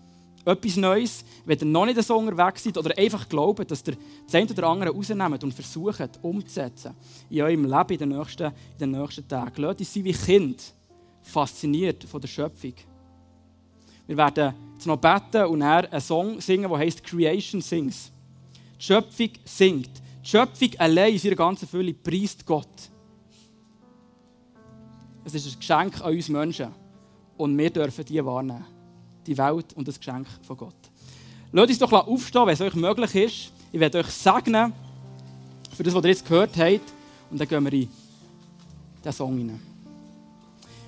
etwas 0.45 0.77
Neues, 0.77 1.25
wenn 1.45 1.59
ihr 1.59 1.65
noch 1.65 1.87
nicht 1.87 2.03
so 2.03 2.17
unterwegs 2.17 2.65
seid 2.65 2.77
oder 2.77 2.97
einfach 2.97 3.29
glaubt, 3.29 3.71
dass 3.71 3.83
ihr 3.87 3.97
das 4.27 4.35
eine 4.35 4.51
oder 4.51 4.69
andere 4.69 4.91
rausnehmt 4.91 5.43
und 5.43 5.55
versucht 5.55 6.21
umzusetzen 6.23 6.95
in 7.31 7.43
eurem 7.43 7.65
Leben 7.65 7.93
in 7.93 7.99
den 7.99 8.09
nächsten, 8.11 8.45
in 8.45 8.79
den 8.79 8.91
nächsten 8.91 9.27
Tagen. 9.27 9.63
Lasst 9.63 9.81
uns 9.81 9.95
sein 9.95 10.05
wie 10.05 10.13
Kind, 10.13 10.75
fasziniert 11.23 12.05
von 12.05 12.21
der 12.21 12.29
Schöpfung. 12.29 12.75
Wir 14.07 14.17
werden 14.17 14.55
jetzt 14.75 14.87
noch 14.87 14.97
beten 14.97 15.47
und 15.47 15.61
dann 15.61 15.87
einen 15.87 16.01
Song 16.01 16.41
singen, 16.41 16.69
der 16.69 16.79
heißt 16.79 17.03
Creation 17.03 17.61
Sings. 17.61 18.13
Die 18.79 18.85
Schöpfung 18.85 19.31
singt. 19.45 19.91
Die 20.23 20.29
Schöpfung 20.29 20.71
allein 20.79 21.15
in 21.15 21.21
ihrer 21.21 21.37
ganzen 21.37 21.67
Fülle 21.69 21.95
preist 21.95 22.45
Gott. 22.45 22.91
Es 25.25 25.35
ist 25.35 25.47
ein 25.47 25.59
Geschenk 25.59 26.01
an 26.03 26.15
uns 26.15 26.29
Menschen. 26.29 26.69
Und 27.37 27.57
wir 27.57 27.71
dürfen 27.71 28.05
die 28.05 28.25
wahrnehmen. 28.25 28.65
Die 29.27 29.37
Welt 29.39 29.73
und 29.75 29.89
das 29.89 29.99
Geschenk 29.99 30.27
von 30.43 30.57
Gott. 30.57 30.75
Lasst 31.51 31.71
uns 31.71 31.79
doch 31.79 31.93
aufstehen, 31.93 32.47
wenn 32.47 32.55
es 32.55 32.61
euch 32.61 32.75
möglich 32.75 33.15
ist. 33.15 33.53
Ich 33.73 33.81
werde 33.81 33.99
euch 33.99 34.09
segnen 34.09 34.73
für 35.75 35.83
das, 35.83 35.95
was 35.95 36.05
ihr 36.05 36.11
jetzt 36.11 36.29
gehört 36.29 36.57
habt. 36.59 36.93
Und 37.31 37.41
dann 37.41 37.49
gehen 37.49 37.65
wir 37.65 37.73
in 37.73 37.89
den 39.03 39.13
Song 39.13 39.37
hinein. 39.39 39.74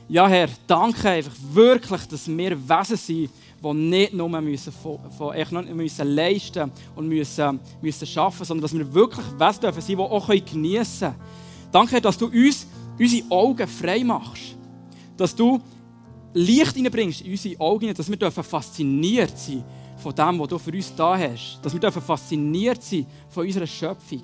Ja, 0.08 0.28
Herr, 0.28 0.48
danke 0.68 1.08
einfach 1.10 1.34
wirklich, 1.52 2.06
dass 2.06 2.28
wir 2.28 2.56
Wesen 2.68 2.96
sind, 2.96 3.30
die 3.60 3.74
nicht 3.74 4.12
nur 4.12 4.28
müssen, 4.40 4.72
von, 4.72 5.32
echt 5.34 5.50
müssen 5.50 6.14
leisten 6.14 6.70
und 6.94 7.08
müssen, 7.08 7.58
müssen 7.82 8.06
schaffen, 8.06 8.44
sondern 8.44 8.62
dass 8.62 8.72
wir 8.72 8.94
wirklich 8.94 9.26
Wesen 9.36 9.60
dürfen 9.60 9.80
sein, 9.80 9.96
die 9.96 10.02
auch 10.02 10.28
geniessen 10.28 11.08
können. 11.08 11.20
Danke, 11.72 12.00
dass 12.00 12.16
du 12.16 12.26
uns 12.26 12.68
unsere 12.96 13.30
Augen 13.30 13.66
frei 13.66 14.04
machst. 14.04 14.56
Dass 15.16 15.34
du 15.34 15.60
Licht 16.34 16.74
hineinbringst 16.74 17.22
in 17.22 17.32
unsere 17.32 17.60
Augen, 17.60 17.92
dass 17.92 18.08
wir 18.08 18.30
fasziniert 18.30 19.36
sein 19.36 19.64
von 19.96 20.14
dem, 20.14 20.38
was 20.38 20.48
du 20.48 20.58
für 20.58 20.72
uns 20.72 20.94
da 20.94 21.18
hast. 21.18 21.58
Dass 21.62 21.74
wir 21.74 21.90
fasziniert 21.90 22.80
sein 22.80 23.06
von 23.28 23.44
unserer 23.44 23.66
Schöpfung. 23.66 24.22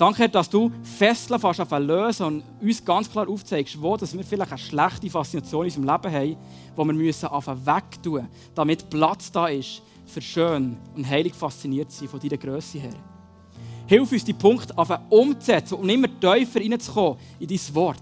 Danke, 0.00 0.30
dass 0.30 0.48
du 0.48 0.72
Fesseln 0.82 1.38
fast 1.38 1.60
lösen 1.78 2.24
und 2.24 2.44
uns 2.62 2.82
ganz 2.82 3.10
klar 3.10 3.28
aufzeigst, 3.28 3.78
wo 3.82 3.98
dass 3.98 4.16
wir 4.16 4.24
vielleicht 4.24 4.50
eine 4.50 4.58
schlechte 4.58 5.10
Faszination 5.10 5.66
in 5.66 5.66
unserem 5.66 5.84
Leben 5.84 6.14
haben, 6.14 6.36
wo 6.74 6.84
wir 6.86 6.94
müssen 6.94 7.28
wegtun 7.28 8.12
müssen, 8.14 8.28
damit 8.54 8.88
Platz 8.88 9.30
da 9.30 9.48
ist 9.48 9.82
für 10.06 10.22
schön 10.22 10.78
und 10.96 11.06
heilig 11.06 11.34
fasziniert 11.34 11.92
sein 11.92 12.08
von 12.08 12.18
deiner 12.18 12.38
Größe 12.38 12.78
her. 12.78 12.94
Hilf 13.86 14.10
uns, 14.10 14.24
die 14.24 14.32
Punkte 14.32 14.74
umzusetzen 15.10 15.74
und 15.74 15.90
immer 15.90 16.08
tiefer 16.08 16.60
reinzukommen 16.60 17.18
in 17.38 17.48
dein 17.48 17.74
Wort. 17.74 18.00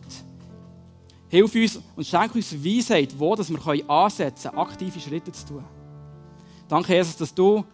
Hilf 1.27 1.53
uns 1.53 1.81
und 1.97 2.07
schenk 2.07 2.33
uns 2.33 2.65
Weisheit, 2.65 3.13
wo 3.19 3.35
dass 3.35 3.51
wir 3.51 3.91
ansetzen 3.91 4.51
können, 4.53 4.59
aktive 4.59 5.01
Schritte 5.01 5.33
zu 5.33 5.47
tun. 5.49 5.65
Danke, 6.69 6.95
Jesus, 6.95 7.17
dass 7.17 7.35
du 7.35 7.65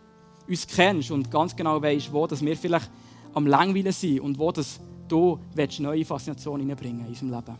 uns 0.48 0.66
kennst 0.66 1.10
und 1.10 1.30
ganz 1.30 1.54
genau 1.54 1.82
weißt, 1.82 2.10
wo 2.10 2.26
dass 2.26 2.42
wir 2.42 2.56
vielleicht 2.56 2.90
am 3.34 3.46
Langweilen 3.46 3.92
sind 3.92 4.20
und 4.20 4.38
wo 4.38 4.50
dass 4.52 4.80
du 5.08 5.38
neue 5.80 6.04
Faszination 6.04 6.60
hineinbringen 6.60 7.00
in 7.00 7.08
unserem 7.08 7.30
Leben. 7.30 7.58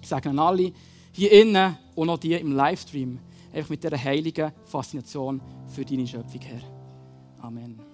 Ich 0.00 0.08
sage 0.08 0.30
an 0.30 0.38
alle 0.38 0.72
hier 1.12 1.32
innen 1.32 1.76
und 1.94 2.10
auch 2.10 2.18
die 2.18 2.34
im 2.34 2.52
Livestream, 2.52 3.18
einfach 3.52 3.70
mit 3.70 3.82
dieser 3.82 4.02
heiligen 4.02 4.52
Faszination 4.64 5.40
für 5.68 5.84
deine 5.84 6.06
Schöpfung, 6.06 6.40
Herr. 6.40 6.60
Amen. 7.40 7.93